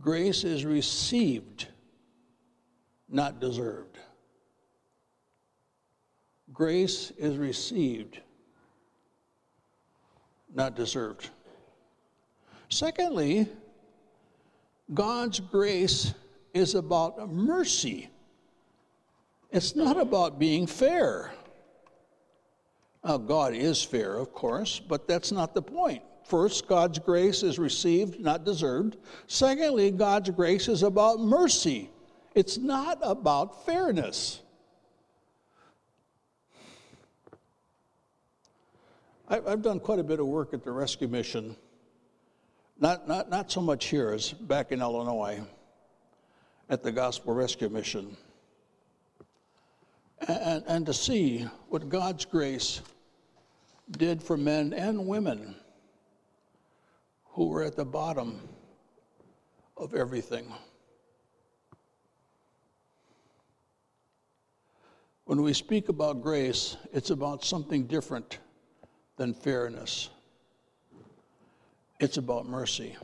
grace 0.00 0.44
is 0.44 0.64
received, 0.64 1.68
not 3.08 3.40
deserved. 3.40 3.98
Grace 6.52 7.10
is 7.18 7.36
received, 7.36 8.20
not 10.54 10.74
deserved. 10.74 11.30
Secondly, 12.68 13.48
God's 14.92 15.40
grace 15.40 16.14
is 16.54 16.74
about 16.74 17.30
mercy. 17.30 18.08
It's 19.50 19.76
not 19.76 19.96
about 19.96 20.38
being 20.38 20.66
fair. 20.66 21.32
Now, 23.04 23.18
God 23.18 23.54
is 23.54 23.82
fair, 23.82 24.16
of 24.16 24.32
course, 24.32 24.80
but 24.80 25.06
that's 25.06 25.30
not 25.30 25.54
the 25.54 25.62
point. 25.62 26.02
First, 26.28 26.66
God's 26.66 26.98
grace 26.98 27.42
is 27.42 27.58
received, 27.58 28.20
not 28.20 28.44
deserved. 28.44 28.96
Secondly, 29.26 29.90
God's 29.90 30.30
grace 30.30 30.68
is 30.68 30.82
about 30.82 31.20
mercy. 31.20 31.90
It's 32.34 32.58
not 32.58 32.98
about 33.02 33.64
fairness. 33.64 34.40
I've 39.28 39.62
done 39.62 39.80
quite 39.80 39.98
a 39.98 40.04
bit 40.04 40.20
of 40.20 40.26
work 40.26 40.54
at 40.54 40.62
the 40.62 40.70
rescue 40.70 41.08
mission 41.08 41.56
not, 42.78 43.08
not, 43.08 43.30
not 43.30 43.50
so 43.50 43.60
much 43.60 43.86
here 43.86 44.10
as 44.10 44.32
back 44.32 44.72
in 44.72 44.80
Illinois 44.80 45.40
at 46.68 46.82
the 46.82 46.92
Gospel 46.92 47.34
Rescue 47.34 47.68
Mission. 47.68 48.16
And, 50.28 50.64
and 50.66 50.86
to 50.86 50.94
see 50.94 51.46
what 51.68 51.88
God's 51.88 52.24
grace 52.24 52.80
did 53.92 54.22
for 54.22 54.36
men 54.36 54.72
and 54.72 55.06
women 55.06 55.54
who 57.36 57.48
were 57.48 57.62
at 57.62 57.76
the 57.76 57.84
bottom 57.84 58.40
of 59.76 59.92
everything. 59.92 60.50
When 65.26 65.42
we 65.42 65.52
speak 65.52 65.90
about 65.90 66.22
grace, 66.22 66.78
it's 66.94 67.10
about 67.10 67.44
something 67.44 67.86
different 67.86 68.38
than 69.18 69.34
fairness. 69.34 70.08
It's 72.00 72.16
about 72.16 72.46
mercy. 72.46 72.96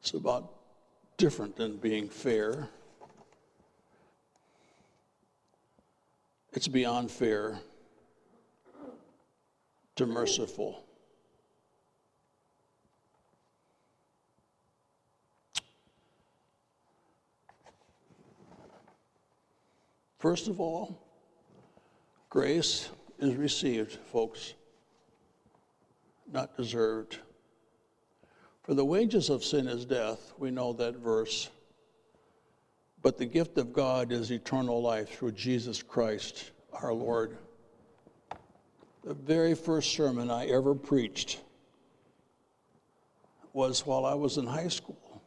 It's 0.00 0.14
about 0.14 0.50
different 1.18 1.54
than 1.54 1.76
being 1.76 2.08
fair. 2.08 2.68
It's 6.52 6.68
beyond 6.68 7.10
fair 7.10 7.60
to 9.96 10.06
merciful. 10.06 10.84
First 20.18 20.48
of 20.48 20.60
all, 20.60 20.98
grace 22.28 22.90
is 23.18 23.36
received, 23.36 23.92
folks, 24.12 24.54
not 26.30 26.56
deserved. 26.56 27.18
For 28.62 28.74
the 28.74 28.84
wages 28.84 29.30
of 29.30 29.44
sin 29.44 29.66
is 29.66 29.84
death. 29.84 30.34
We 30.36 30.50
know 30.50 30.72
that 30.74 30.96
verse. 30.96 31.48
But 33.02 33.16
the 33.16 33.26
gift 33.26 33.56
of 33.58 33.72
God 33.72 34.12
is 34.12 34.30
eternal 34.30 34.82
life 34.82 35.18
through 35.18 35.32
Jesus 35.32 35.82
Christ 35.82 36.50
our 36.72 36.92
Lord. 36.92 37.38
The 39.04 39.14
very 39.14 39.54
first 39.54 39.92
sermon 39.92 40.30
I 40.30 40.46
ever 40.46 40.74
preached 40.74 41.40
was 43.52 43.86
while 43.86 44.04
I 44.04 44.14
was 44.14 44.36
in 44.36 44.46
high 44.46 44.68
school 44.68 45.22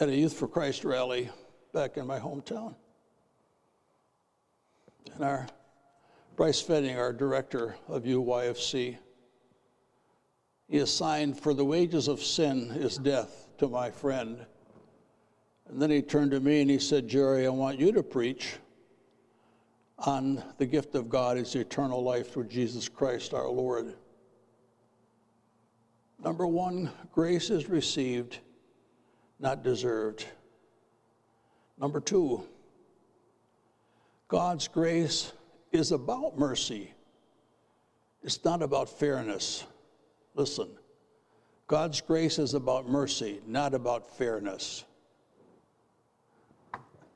at 0.00 0.08
a 0.08 0.16
Youth 0.16 0.32
for 0.32 0.48
Christ 0.48 0.84
rally 0.84 1.30
back 1.72 1.96
in 1.96 2.06
my 2.06 2.18
hometown. 2.18 2.74
And 5.14 5.24
our 5.24 5.46
Bryce 6.36 6.60
Fetting, 6.60 6.96
our 6.96 7.12
director 7.12 7.76
of 7.88 8.04
UYFC, 8.04 8.96
he 10.68 10.78
assigned 10.78 11.38
for 11.38 11.52
the 11.52 11.64
wages 11.64 12.08
of 12.08 12.22
sin 12.22 12.70
is 12.76 12.96
death 12.96 13.48
to 13.58 13.68
my 13.68 13.90
friend. 13.90 14.46
And 15.68 15.80
then 15.80 15.90
he 15.90 16.00
turned 16.00 16.30
to 16.30 16.40
me 16.40 16.62
and 16.62 16.70
he 16.70 16.78
said, 16.78 17.08
Jerry, 17.08 17.46
I 17.46 17.50
want 17.50 17.78
you 17.78 17.92
to 17.92 18.02
preach 18.02 18.56
on 19.98 20.42
the 20.58 20.66
gift 20.66 20.94
of 20.94 21.08
God 21.08 21.36
is 21.36 21.54
eternal 21.54 22.02
life 22.02 22.32
through 22.32 22.46
Jesus 22.46 22.88
Christ 22.88 23.34
our 23.34 23.48
Lord. 23.48 23.94
Number 26.22 26.46
one, 26.46 26.90
grace 27.12 27.50
is 27.50 27.68
received, 27.68 28.38
not 29.38 29.62
deserved. 29.62 30.24
Number 31.78 32.00
two, 32.00 32.42
God's 34.28 34.68
grace 34.68 35.32
is 35.72 35.92
about 35.92 36.38
mercy, 36.38 36.92
It's 38.22 38.44
not 38.44 38.62
about 38.62 38.88
fairness. 38.88 39.64
Listen, 40.34 40.68
God's 41.66 42.00
grace 42.00 42.38
is 42.38 42.54
about 42.54 42.88
mercy, 42.88 43.40
not 43.46 43.74
about 43.74 44.16
fairness. 44.16 44.84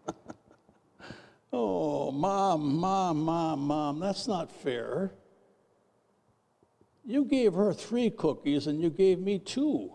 oh, 1.53 2.11
mom, 2.11 2.77
mom, 2.77 3.23
mom, 3.23 3.61
mom, 3.61 4.01
that's 4.01 4.27
not 4.27 4.51
fair. 4.51 5.13
You 7.05 7.25
gave 7.25 7.55
her 7.55 7.73
three 7.73 8.11
cookies 8.11 8.67
and 8.67 8.81
you 8.81 8.91
gave 8.91 9.19
me 9.19 9.39
two. 9.39 9.93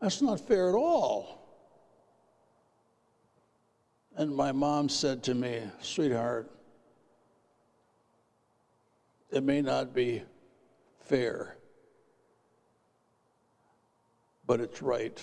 That's 0.00 0.22
not 0.22 0.40
fair 0.40 0.70
at 0.70 0.74
all. 0.74 1.38
And 4.16 4.34
my 4.34 4.52
mom 4.52 4.88
said 4.88 5.22
to 5.24 5.34
me, 5.34 5.62
sweetheart, 5.80 6.50
it 9.30 9.42
may 9.44 9.60
not 9.60 9.94
be 9.94 10.22
fair, 11.00 11.56
but 14.46 14.60
it's 14.60 14.82
right. 14.82 15.20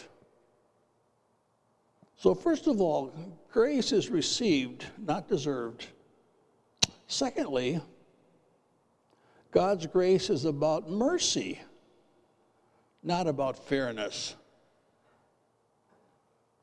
So, 2.18 2.34
first 2.34 2.68
of 2.68 2.80
all, 2.80 3.14
grace 3.52 3.92
is 3.92 4.10
received, 4.10 4.86
not 4.98 5.28
deserved. 5.28 5.88
Secondly, 7.08 7.82
God's 9.52 9.86
grace 9.88 10.30
is 10.30 10.46
about 10.46 10.90
mercy, 10.90 11.62
not 13.04 13.28
about 13.28 13.58
fairness. 13.58 14.36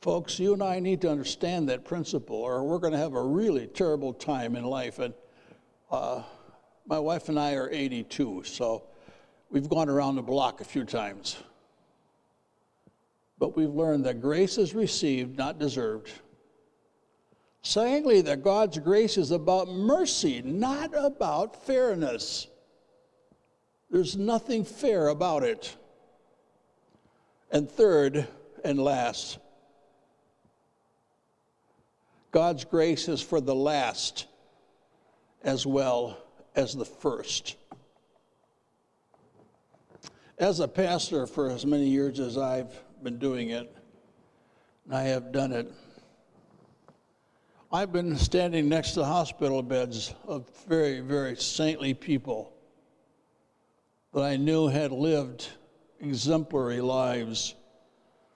Folks, 0.00 0.38
you 0.38 0.52
and 0.52 0.62
I 0.62 0.80
need 0.80 1.00
to 1.02 1.10
understand 1.10 1.68
that 1.68 1.84
principle, 1.84 2.36
or 2.36 2.64
we're 2.64 2.78
going 2.78 2.92
to 2.92 2.98
have 2.98 3.14
a 3.14 3.22
really 3.22 3.68
terrible 3.68 4.12
time 4.12 4.56
in 4.56 4.64
life. 4.64 4.98
And 4.98 5.14
uh, 5.90 6.22
my 6.86 6.98
wife 6.98 7.28
and 7.28 7.38
I 7.38 7.54
are 7.54 7.70
82, 7.70 8.42
so 8.44 8.82
we've 9.48 9.68
gone 9.68 9.88
around 9.88 10.16
the 10.16 10.22
block 10.22 10.60
a 10.60 10.64
few 10.64 10.84
times. 10.84 11.36
But 13.42 13.56
we've 13.56 13.74
learned 13.74 14.04
that 14.04 14.20
grace 14.20 14.56
is 14.56 14.72
received, 14.72 15.36
not 15.36 15.58
deserved. 15.58 16.12
Secondly, 17.62 18.20
that 18.20 18.44
God's 18.44 18.78
grace 18.78 19.18
is 19.18 19.32
about 19.32 19.68
mercy, 19.68 20.42
not 20.42 20.92
about 20.94 21.66
fairness. 21.66 22.46
There's 23.90 24.16
nothing 24.16 24.64
fair 24.64 25.08
about 25.08 25.42
it. 25.42 25.76
And 27.50 27.68
third 27.68 28.28
and 28.64 28.78
last, 28.78 29.40
God's 32.30 32.64
grace 32.64 33.08
is 33.08 33.20
for 33.20 33.40
the 33.40 33.56
last 33.56 34.26
as 35.42 35.66
well 35.66 36.16
as 36.54 36.76
the 36.76 36.84
first. 36.84 37.56
As 40.38 40.60
a 40.60 40.68
pastor 40.68 41.26
for 41.26 41.50
as 41.50 41.66
many 41.66 41.88
years 41.88 42.20
as 42.20 42.38
I've 42.38 42.72
been 43.02 43.18
doing 43.18 43.50
it, 43.50 43.74
and 44.84 44.94
I 44.94 45.02
have 45.02 45.32
done 45.32 45.52
it, 45.52 45.72
I've 47.72 47.92
been 47.92 48.16
standing 48.16 48.68
next 48.68 48.92
to 48.92 49.04
hospital 49.04 49.62
beds 49.62 50.14
of 50.26 50.48
very, 50.68 51.00
very 51.00 51.36
saintly 51.36 51.94
people 51.94 52.52
that 54.12 54.22
I 54.22 54.36
knew 54.36 54.68
had 54.68 54.92
lived 54.92 55.48
exemplary 56.00 56.80
lives 56.80 57.54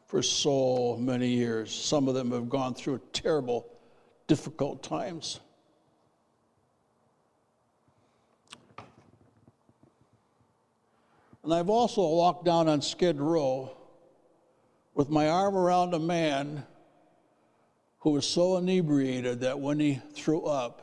for 0.07 0.23
so 0.23 0.97
many 0.99 1.29
years. 1.29 1.71
Some 1.73 2.09
of 2.09 2.15
them 2.15 2.31
have 2.33 2.49
gone 2.49 2.75
through 2.75 3.01
terrible, 3.13 3.69
difficult 4.27 4.83
times. 4.83 5.41
And 11.45 11.53
I've 11.55 11.71
also 11.71 12.01
walked 12.01 12.45
down 12.45 12.69
on 12.69 12.81
Skid 12.81 13.21
Row 13.21 13.76
with 14.97 15.11
my 15.11 15.29
arm 15.29 15.55
around 15.55 15.93
a 15.93 15.99
man 15.99 16.65
who 17.99 18.11
was 18.11 18.27
so 18.27 18.57
inebriated 18.57 19.41
that 19.41 19.61
when 19.61 19.79
he 19.79 20.01
threw 20.15 20.45
up, 20.47 20.83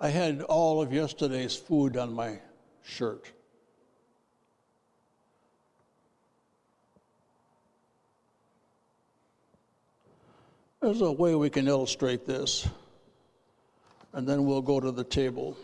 I 0.00 0.08
had 0.08 0.42
all 0.42 0.82
of 0.82 0.92
yesterday's 0.92 1.54
food 1.54 1.96
on 1.96 2.12
my 2.12 2.40
shirt. 2.82 3.30
There's 10.82 11.00
a 11.00 11.12
way 11.12 11.36
we 11.36 11.48
can 11.48 11.68
illustrate 11.68 12.26
this, 12.26 12.66
and 14.12 14.28
then 14.28 14.46
we'll 14.46 14.62
go 14.62 14.80
to 14.80 14.90
the 14.90 15.04
table. 15.04 15.56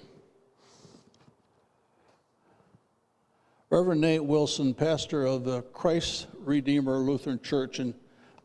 Reverend 3.69 4.01
Nate 4.01 4.25
Wilson, 4.25 4.75
pastor 4.75 5.27
of 5.27 5.43
the 5.43 5.63
Christ 5.63 6.29
Redeemer 6.39 6.99
Lutheran 6.99 7.41
Church 7.43 7.81
in 7.81 7.95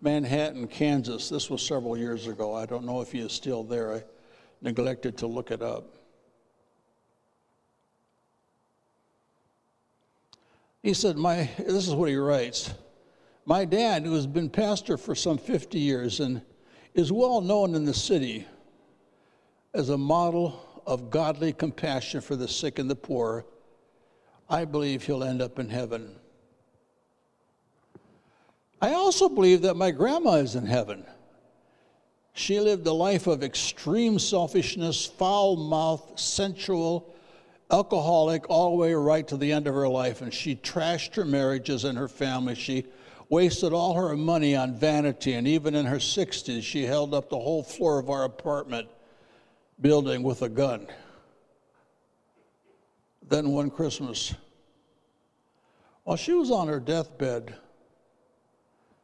Manhattan, 0.02 0.68
Kansas. 0.68 1.30
This 1.30 1.48
was 1.48 1.62
several 1.62 1.96
years 1.96 2.26
ago. 2.26 2.56
I 2.56 2.66
don't 2.66 2.86
know 2.86 3.02
if 3.02 3.12
he 3.12 3.20
is 3.20 3.32
still 3.32 3.64
there. 3.64 3.94
I 3.94 4.04
neglected 4.64 5.18
to 5.20 5.28
look 5.28 5.52
it 5.52 5.62
up. 5.62 5.96
He 10.82 10.96
said, 10.96 11.18
My 11.18 11.48
this 11.60 11.88
is 11.88 11.94
what 11.94 12.10
he 12.10 12.16
writes. 12.16 12.74
My 13.46 13.64
dad, 13.64 14.04
who 14.04 14.16
has 14.16 14.26
been 14.26 14.50
pastor 14.50 14.98
for 14.98 15.14
some 15.14 15.38
50 15.38 15.78
years 15.78 16.20
and 16.20 16.42
is 16.96 17.12
well 17.12 17.42
known 17.42 17.76
in 17.76 17.86
the 17.86 17.94
city 17.94 18.48
as 19.76 19.90
a 19.90 19.98
model 20.00 20.82
of 20.88 21.12
godly 21.12 21.54
compassion 21.54 22.22
for 22.22 22.36
the 22.36 22.48
sick 22.48 22.80
and 22.80 22.90
the 22.90 22.96
poor, 22.96 23.46
I 24.52 24.66
believe 24.66 25.04
he'll 25.04 25.24
end 25.24 25.42
up 25.42 25.60
in 25.60 25.70
heaven. 25.70 26.14
I 28.82 28.94
also 28.94 29.30
believe 29.30 29.62
that 29.62 29.78
my 29.78 29.92
grandma 29.92 30.34
is 30.34 30.56
in 30.56 30.66
heaven. 30.66 31.06
She 32.34 32.60
lived 32.60 32.86
a 32.86 32.92
life 32.92 33.28
of 33.28 33.44
extreme 33.44 34.20
selfishness, 34.20 35.06
foul 35.06 35.56
mouth, 35.56 36.20
sensual, 36.20 37.16
alcoholic, 37.72 38.50
all 38.50 38.72
the 38.72 38.76
way 38.76 38.94
right 38.94 39.26
to 39.30 39.38
the 39.38 39.54
end 39.54 39.68
of 39.68 39.74
her 39.74 39.88
life. 39.88 40.22
And 40.22 40.34
she 40.34 40.58
trashed 40.58 41.16
her 41.16 41.24
marriages 41.24 41.86
and 41.86 41.98
her 41.98 42.10
family. 42.10 42.56
She 42.56 42.86
wasted 43.30 43.72
all 43.72 43.94
her 43.94 44.18
money 44.18 44.58
on 44.58 44.76
vanity. 44.76 45.34
And 45.34 45.48
even 45.48 45.76
in 45.76 45.86
her 45.86 45.98
60s, 45.98 46.62
she 46.62 46.84
held 46.84 47.14
up 47.14 47.30
the 47.30 47.40
whole 47.40 47.64
floor 47.64 48.00
of 48.00 48.10
our 48.10 48.26
apartment 48.26 48.90
building 49.80 50.24
with 50.24 50.42
a 50.42 50.50
gun. 50.50 50.88
Then 53.30 53.52
one 53.52 53.70
Christmas, 53.70 54.34
while 56.04 56.18
she 56.18 56.34
was 56.34 56.52
on 56.52 56.68
her 56.68 56.80
deathbed, 56.80 57.56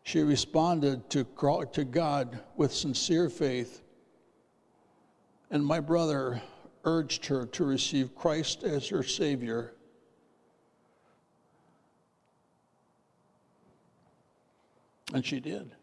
she 0.04 0.22
responded 0.22 1.10
to, 1.10 1.24
to 1.74 1.84
God 1.84 2.40
with 2.56 2.74
sincere 2.74 3.30
faith. 3.30 3.82
And 5.52 5.66
my 5.66 5.80
brother 5.80 6.42
urged 6.84 7.26
her 7.28 7.46
to 7.46 7.66
receive 7.66 8.16
Christ 8.16 8.64
as 8.64 8.88
her 8.88 9.04
Savior. 9.04 9.74
And 15.14 15.26
she 15.26 15.40
did. 15.40 15.77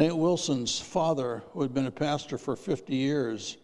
Nate 0.00 0.16
Wilson's 0.16 0.80
father, 0.80 1.42
who 1.52 1.60
had 1.60 1.74
been 1.74 1.84
a 1.84 1.90
pastor 1.90 2.38
for 2.38 2.56
50 2.56 2.96
years, 2.96 3.58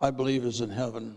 I 0.00 0.12
believe 0.12 0.44
is 0.44 0.60
in 0.60 0.70
heaven. 0.70 1.16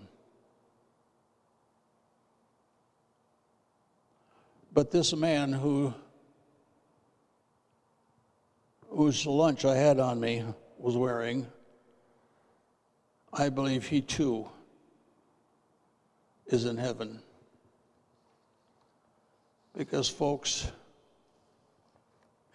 But 4.73 4.89
this 4.89 5.15
man 5.15 5.53
who 5.53 5.93
whose 8.89 9.27
lunch 9.27 9.63
I 9.63 9.75
had 9.75 9.99
on 9.99 10.19
me 10.19 10.43
was 10.79 10.97
wearing, 10.97 11.45
I 13.31 13.49
believe 13.49 13.85
he 13.85 14.01
too 14.01 14.49
is 16.47 16.65
in 16.65 16.77
heaven. 16.77 17.19
Because, 19.77 20.09
folks, 20.09 20.71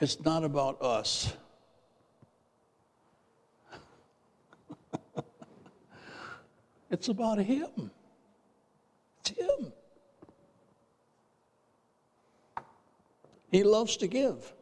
it's 0.01 0.19
not 0.25 0.43
about 0.43 0.83
us. 0.83 1.33
It's 6.91 7.09
about 7.09 7.39
Him. 7.39 7.91
It's 9.21 9.31
Him. 9.31 9.73
He 13.51 13.63
loves 13.65 13.97
to 13.99 14.07
give. 14.07 14.53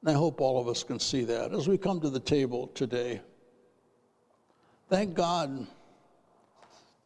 And 0.00 0.10
I 0.10 0.14
hope 0.14 0.40
all 0.40 0.60
of 0.60 0.66
us 0.66 0.82
can 0.82 0.98
see 0.98 1.24
that 1.24 1.52
as 1.52 1.68
we 1.68 1.78
come 1.78 2.00
to 2.00 2.10
the 2.10 2.18
table 2.18 2.66
today. 2.68 3.20
Thank 4.88 5.14
God 5.14 5.66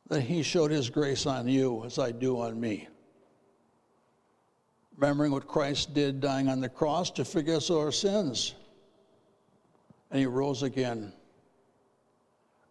that 0.08 0.22
He 0.22 0.42
showed 0.42 0.70
His 0.70 0.88
grace 0.88 1.26
on 1.26 1.46
you 1.46 1.84
as 1.84 1.98
I 1.98 2.10
do 2.12 2.40
on 2.40 2.58
me. 2.58 2.88
remembering 4.96 5.30
what 5.32 5.46
Christ 5.46 5.94
did 5.94 6.20
dying 6.20 6.48
on 6.48 6.60
the 6.60 6.68
cross 6.68 7.10
to 7.12 7.24
forgive 7.24 7.56
us 7.56 7.70
our 7.70 7.92
sins. 7.92 8.54
And 10.10 10.20
he 10.20 10.26
rose 10.26 10.62
again. 10.62 11.12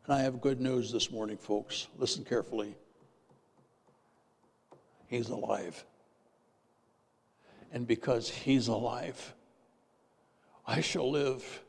And 0.05 0.13
I 0.13 0.21
have 0.21 0.39
good 0.39 0.61
news 0.61 0.91
this 0.91 1.09
morning, 1.09 1.37
folks. 1.37 1.87
Listen 1.97 2.23
carefully. 2.23 2.75
He's 5.07 5.29
alive. 5.29 5.83
And 7.71 7.87
because 7.87 8.29
he's 8.29 8.67
alive, 8.67 9.33
I 10.67 10.81
shall 10.81 11.09
live. 11.09 11.63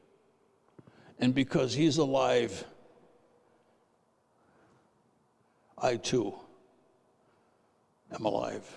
And 1.18 1.34
because 1.34 1.72
he's 1.72 1.96
alive, 1.96 2.64
I 5.78 5.96
too 5.96 6.34
am 8.12 8.26
alive. 8.26 8.70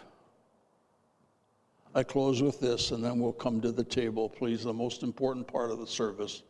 I 1.93 2.03
close 2.03 2.41
with 2.41 2.62
this 2.62 2.91
and 2.91 3.03
then 3.03 3.20
we'll 3.20 3.34
come 3.34 3.60
to 3.62 3.74
the 3.74 3.84
table, 3.84 4.30
please, 4.30 4.64
the 4.64 4.74
most 4.74 5.03
important 5.03 5.47
part 5.47 5.72
of 5.72 5.80
the 5.80 5.88
service. 5.88 6.43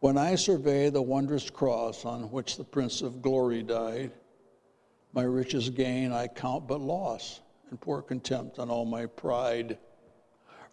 When 0.00 0.18
I 0.18 0.34
survey 0.34 0.90
the 0.90 1.02
wondrous 1.02 1.48
cross 1.48 2.04
on 2.04 2.30
which 2.30 2.56
the 2.56 2.64
Prince 2.64 3.00
of 3.00 3.22
Glory 3.22 3.62
died, 3.62 4.12
my 5.12 5.22
richest 5.22 5.74
gain 5.74 6.12
I 6.12 6.26
count 6.26 6.68
but 6.68 6.80
loss 6.80 7.40
and 7.70 7.80
pour 7.80 8.02
contempt 8.02 8.58
on 8.58 8.70
all 8.70 8.84
my 8.84 9.06
pride. 9.06 9.78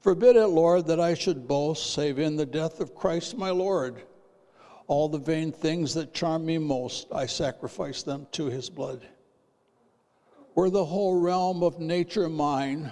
Forbid 0.01 0.36
it, 0.36 0.47
Lord, 0.47 0.86
that 0.88 0.99
I 0.99 1.13
should 1.13 1.47
boast, 1.47 1.93
save 1.93 2.19
in 2.19 2.36
the 2.36 2.45
death 2.45 2.82
of 2.82 2.93
Christ 2.93 3.38
my 3.38 3.51
Lord. 3.51 4.03
All 4.88 5.07
the 5.07 5.17
vain 5.17 5.53
things 5.53 5.93
that 5.93 6.13
charm 6.13 6.45
me 6.45 6.57
most, 6.57 7.07
I 7.13 7.26
sacrifice 7.26 8.03
them 8.03 8.28
to 8.34 8.47
his 8.47 8.69
blood. 8.69 9.07
Were 10.55 10.69
the 10.69 10.84
whole 10.84 11.19
realm 11.21 11.63
of 11.63 11.80
nature 11.80 12.28
mine, 12.28 12.91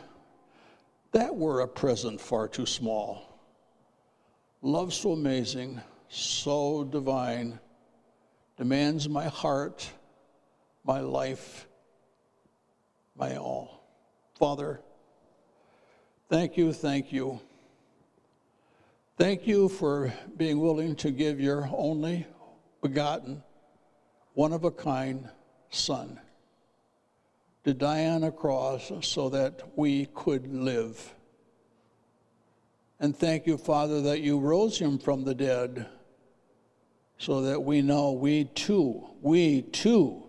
that 1.11 1.36
were 1.36 1.59
a 1.59 1.67
present 1.67 2.21
far 2.21 2.47
too 2.47 2.65
small. 2.65 3.38
Love 4.61 4.93
so 4.93 5.11
amazing, 5.11 5.82
so 6.12 6.84
divine, 6.84 7.57
demands 8.57 9.07
my 9.07 9.30
heart, 9.30 9.89
my 10.84 10.99
life, 10.99 11.68
my 13.16 13.38
all. 13.38 13.82
Father, 14.38 14.82
thank 16.30 16.57
you, 16.57 16.74
thank 16.74 17.14
you. 17.14 17.39
Thank 19.18 19.47
you 19.47 19.70
for 19.70 20.14
being 20.36 20.59
willing 20.59 20.95
to 20.97 21.12
give 21.12 21.39
your 21.39 21.70
only 21.72 22.28
begotten, 22.82 23.41
one 24.34 24.51
of 24.51 24.66
a 24.66 24.72
kind 24.72 25.30
Son 25.70 26.20
to 27.64 27.74
die 27.74 28.07
on 28.07 28.26
a 28.26 28.32
cross 28.32 28.91
so 29.01 29.30
that 29.30 29.62
we 29.78 30.07
could 30.07 30.53
live. 30.53 31.14
And 32.99 33.16
thank 33.16 33.47
you, 33.47 33.57
Father, 33.57 34.01
that 34.01 34.20
you 34.20 34.39
rose 34.39 34.78
him 34.78 34.99
from 34.99 35.24
the 35.24 35.36
dead 35.36 35.88
so 37.22 37.41
that 37.41 37.61
we 37.61 37.84
know 37.84 38.13
we 38.13 38.45
too, 38.45 39.07
we 39.22 39.61
too 39.61 40.24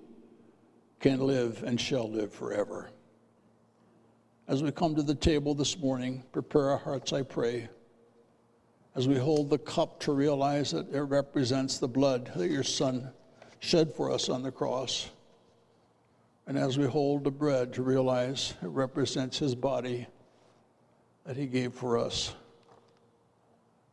can 1.01 1.21
live 1.21 1.63
and 1.63 1.81
shall 1.81 2.11
live 2.11 2.31
forever. 2.31 2.91
As 4.47 4.63
we 4.63 4.71
come 4.73 4.95
to 4.97 5.03
the 5.03 5.15
table 5.15 5.55
this 5.55 5.79
morning, 5.79 6.23
prepare 6.33 6.69
our 6.69 6.77
hearts, 6.77 7.15
I 7.15 7.23
pray. 7.23 7.71
As 8.95 9.09
we 9.09 9.17
hold 9.17 9.49
the 9.49 9.57
cup 9.57 10.01
to 10.01 10.13
realize 10.13 10.73
that 10.73 10.93
it 10.93 11.01
represents 11.01 11.79
the 11.79 11.89
blood 11.89 12.31
that 12.37 12.51
your 12.51 12.63
Son 12.63 13.11
shed 13.61 13.95
for 13.95 14.11
us 14.11 14.29
on 14.29 14.43
the 14.43 14.53
cross. 14.53 15.09
And 16.47 16.59
as 16.59 16.77
we 16.77 16.85
hold 16.85 17.25
the 17.25 17.31
bread 17.31 17.73
to 17.73 17.83
realize 17.83 18.53
it 18.63 18.69
represents 18.69 19.39
his 19.39 19.55
body 19.55 20.07
that 21.25 21.39
he 21.39 21.47
gave 21.47 21.73
for 21.73 21.97
us. 21.97 22.35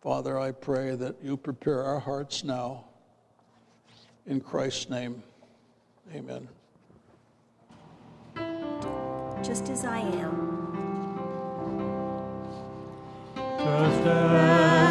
Father, 0.02 0.38
I 0.38 0.52
pray 0.52 0.96
that 0.96 1.16
you 1.24 1.38
prepare 1.38 1.82
our 1.82 2.00
hearts 2.00 2.44
now. 2.44 2.89
In 4.30 4.40
Christ's 4.40 4.92
name, 4.92 5.24
amen. 6.14 6.48
Just 9.44 9.70
as 9.70 9.86
I 9.86 9.98
am. 10.02 10.46
Just 13.58 14.06
as 14.06 14.89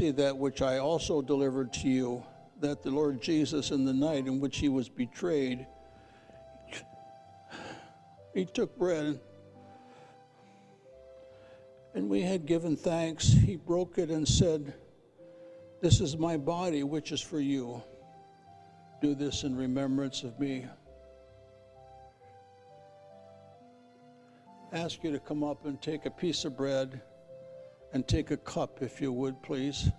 That 0.00 0.38
which 0.38 0.62
I 0.62 0.78
also 0.78 1.20
delivered 1.20 1.74
to 1.74 1.88
you, 1.88 2.24
that 2.60 2.82
the 2.82 2.90
Lord 2.90 3.20
Jesus, 3.20 3.70
in 3.70 3.84
the 3.84 3.92
night 3.92 4.26
in 4.26 4.40
which 4.40 4.56
he 4.56 4.70
was 4.70 4.88
betrayed, 4.88 5.66
he 8.32 8.46
took 8.46 8.78
bread, 8.78 9.20
and 11.94 12.08
we 12.08 12.22
had 12.22 12.46
given 12.46 12.76
thanks. 12.76 13.28
He 13.28 13.56
broke 13.56 13.98
it 13.98 14.08
and 14.08 14.26
said, 14.26 14.72
This 15.82 16.00
is 16.00 16.16
my 16.16 16.38
body, 16.38 16.82
which 16.82 17.12
is 17.12 17.20
for 17.20 17.38
you. 17.38 17.82
Do 19.02 19.14
this 19.14 19.44
in 19.44 19.54
remembrance 19.54 20.22
of 20.22 20.40
me. 20.40 20.64
Ask 24.72 25.04
you 25.04 25.12
to 25.12 25.20
come 25.20 25.44
up 25.44 25.66
and 25.66 25.80
take 25.82 26.06
a 26.06 26.10
piece 26.10 26.46
of 26.46 26.56
bread 26.56 27.02
and 27.92 28.06
take 28.06 28.30
a 28.30 28.36
cup, 28.36 28.82
if 28.82 29.00
you 29.00 29.12
would, 29.12 29.42
please, 29.42 29.90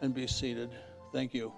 and 0.00 0.14
be 0.14 0.26
seated. 0.26 0.70
Thank 1.12 1.34
you. 1.34 1.52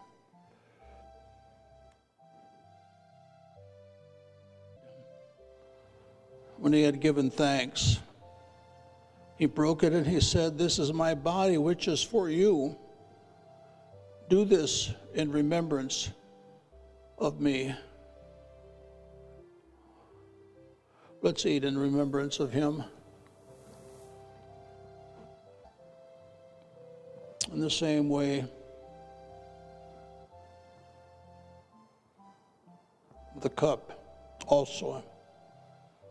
When 6.58 6.72
he 6.72 6.82
had 6.82 7.00
given 7.00 7.30
thanks, 7.30 7.98
he 9.36 9.46
broke 9.46 9.82
it 9.82 9.92
and 9.92 10.06
he 10.06 10.20
said, 10.20 10.56
This 10.56 10.78
is 10.78 10.92
my 10.92 11.14
body, 11.14 11.58
which 11.58 11.88
is 11.88 12.02
for 12.02 12.28
you. 12.30 12.76
Do 14.28 14.44
this 14.44 14.92
in 15.14 15.32
remembrance 15.32 16.10
of 17.18 17.40
me. 17.40 17.74
Let's 21.20 21.44
eat 21.46 21.64
in 21.64 21.76
remembrance 21.76 22.38
of 22.38 22.52
him. 22.52 22.84
In 27.50 27.60
the 27.60 27.70
same 27.70 28.08
way, 28.08 28.44
the 33.40 33.50
cup 33.50 34.38
also. 34.46 35.02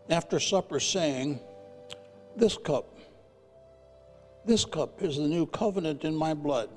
After 0.10 0.40
supper, 0.40 0.80
saying, 0.80 1.40
This 2.36 2.58
cup, 2.58 2.98
this 4.46 4.66
cup 4.66 5.02
is 5.02 5.18
the 5.18 5.28
new 5.28 5.46
covenant 5.46 6.04
in 6.04 6.16
my 6.16 6.34
blood. 6.34 6.70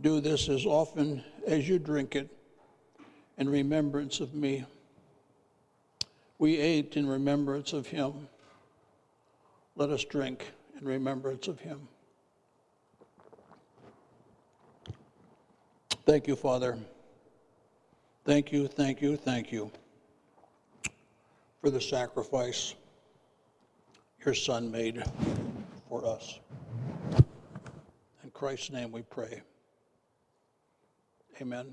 Do 0.00 0.20
this 0.20 0.48
as 0.48 0.64
often 0.64 1.22
as 1.46 1.68
you 1.68 1.78
drink 1.78 2.16
it 2.16 2.30
in 3.38 3.48
remembrance 3.48 4.20
of 4.20 4.34
me. 4.34 4.64
We 6.38 6.56
ate 6.56 6.96
in 6.96 7.06
remembrance 7.06 7.72
of 7.72 7.86
him. 7.86 8.28
Let 9.76 9.90
us 9.90 10.04
drink 10.04 10.50
in 10.78 10.86
remembrance 10.86 11.46
of 11.46 11.60
him. 11.60 11.88
Thank 16.04 16.26
you, 16.26 16.34
Father. 16.34 16.76
Thank 18.24 18.50
you, 18.50 18.66
thank 18.66 19.00
you, 19.00 19.16
thank 19.16 19.52
you 19.52 19.70
for 21.60 21.70
the 21.70 21.80
sacrifice 21.80 22.74
your 24.24 24.34
Son 24.34 24.70
made 24.70 25.02
for 25.88 26.04
us. 26.04 26.40
In 28.24 28.30
Christ's 28.32 28.70
name 28.70 28.90
we 28.90 29.02
pray. 29.02 29.42
Amen. 31.40 31.72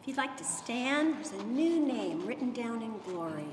If 0.00 0.08
you'd 0.08 0.16
like 0.16 0.36
to 0.36 0.44
stand, 0.44 1.14
there's 1.14 1.30
a 1.30 1.44
new 1.44 1.86
name 1.86 2.26
written 2.26 2.52
down 2.52 2.82
in 2.82 2.98
glory. 3.06 3.46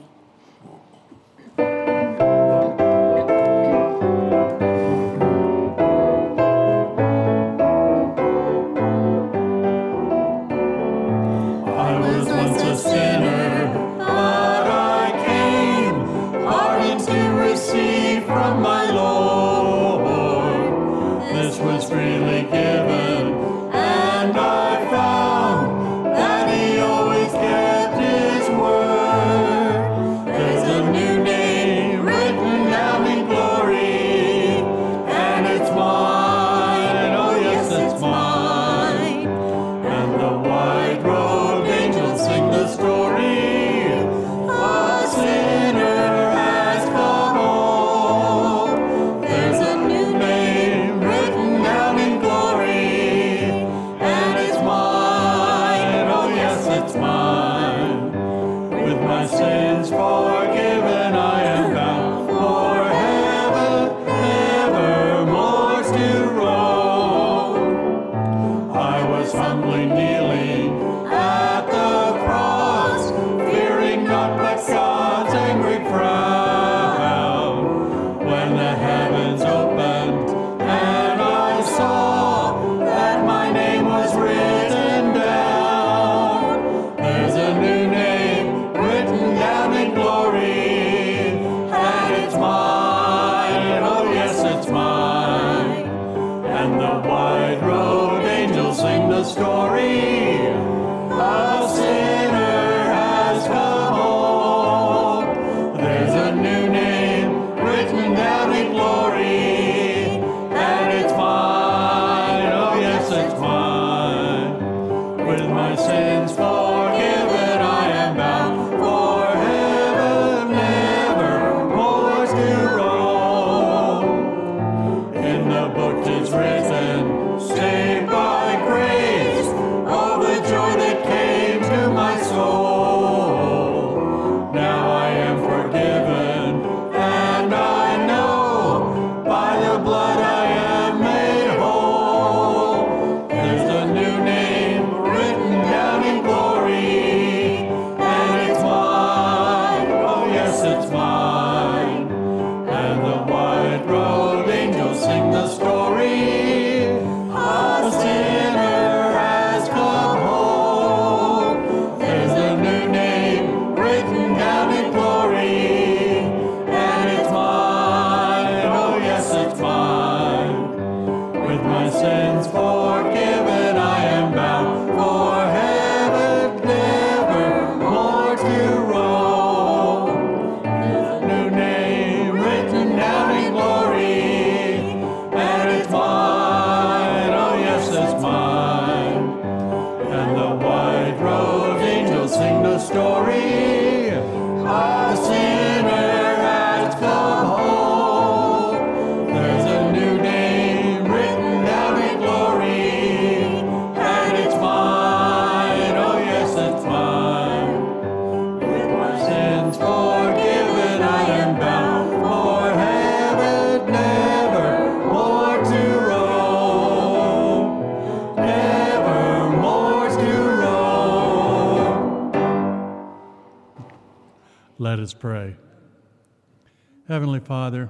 Father, 227.50 227.90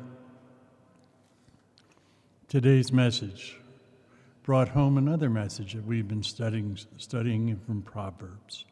today's 2.47 2.93
message 2.93 3.60
brought 4.43 4.70
home 4.70 4.97
another 4.97 5.30
message 5.30 5.74
that 5.74 5.86
we've 5.86 6.07
been 6.07 6.24
studying, 6.24 6.78
studying 6.95 7.60
from 7.66 7.82
Proverbs, 7.82 8.64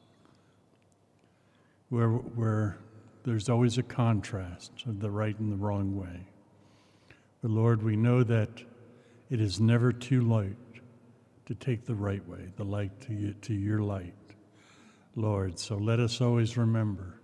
where, 1.89 2.07
where 2.07 2.77
there's 3.25 3.49
always 3.49 3.77
a 3.77 3.83
contrast 3.83 4.71
of 4.85 5.01
the 5.01 5.11
right 5.11 5.38
and 5.38 5.51
the 5.51 5.57
wrong 5.57 5.97
way. 5.97 6.25
But 7.41 7.51
Lord, 7.51 7.83
we 7.83 7.97
know 7.97 8.23
that 8.23 8.63
it 9.29 9.41
is 9.41 9.59
never 9.59 9.91
too 9.91 10.21
late 10.21 10.55
to 11.47 11.55
take 11.55 11.85
the 11.85 11.95
right 11.95 12.25
way, 12.29 12.53
the 12.55 12.63
light 12.63 13.01
to, 13.01 13.13
you, 13.13 13.33
to 13.41 13.53
your 13.53 13.79
light, 13.81 14.15
Lord. 15.17 15.59
So 15.59 15.75
let 15.75 15.99
us 15.99 16.21
always 16.21 16.55
remember 16.55 17.19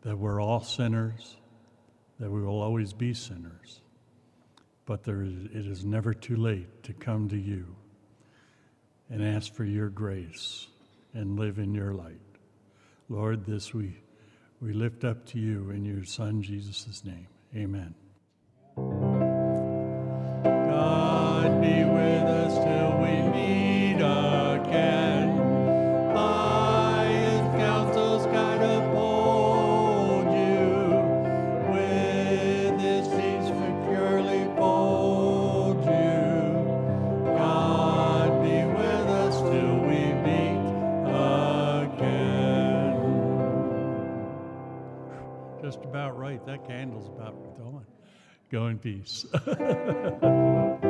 that 0.00 0.16
we're 0.16 0.40
all 0.40 0.62
sinners 0.62 1.36
that 2.18 2.30
we 2.30 2.42
will 2.42 2.60
always 2.60 2.92
be 2.92 3.14
sinners, 3.14 3.80
but 4.86 5.04
there 5.04 5.22
is, 5.22 5.32
it 5.52 5.66
is 5.66 5.84
never 5.84 6.12
too 6.12 6.36
late 6.36 6.82
to 6.82 6.92
come 6.92 7.28
to 7.28 7.36
you 7.36 7.76
and 9.10 9.24
ask 9.24 9.54
for 9.54 9.64
your 9.64 9.88
grace 9.88 10.66
and 11.14 11.38
live 11.38 11.58
in 11.58 11.74
your 11.74 11.94
light. 11.94 12.20
Lord, 13.08 13.46
this 13.46 13.72
we, 13.72 14.00
we 14.60 14.72
lift 14.72 15.04
up 15.04 15.24
to 15.26 15.38
you 15.38 15.70
in 15.70 15.84
your 15.84 16.04
Son 16.04 16.42
Jesus' 16.42 17.04
name. 17.04 17.28
Amen. 17.54 17.94
That 46.48 46.66
candle's 46.66 47.06
about 47.08 47.34
gone. 47.58 47.84
Go 48.50 48.68
in 48.68 48.78
peace. 48.78 49.26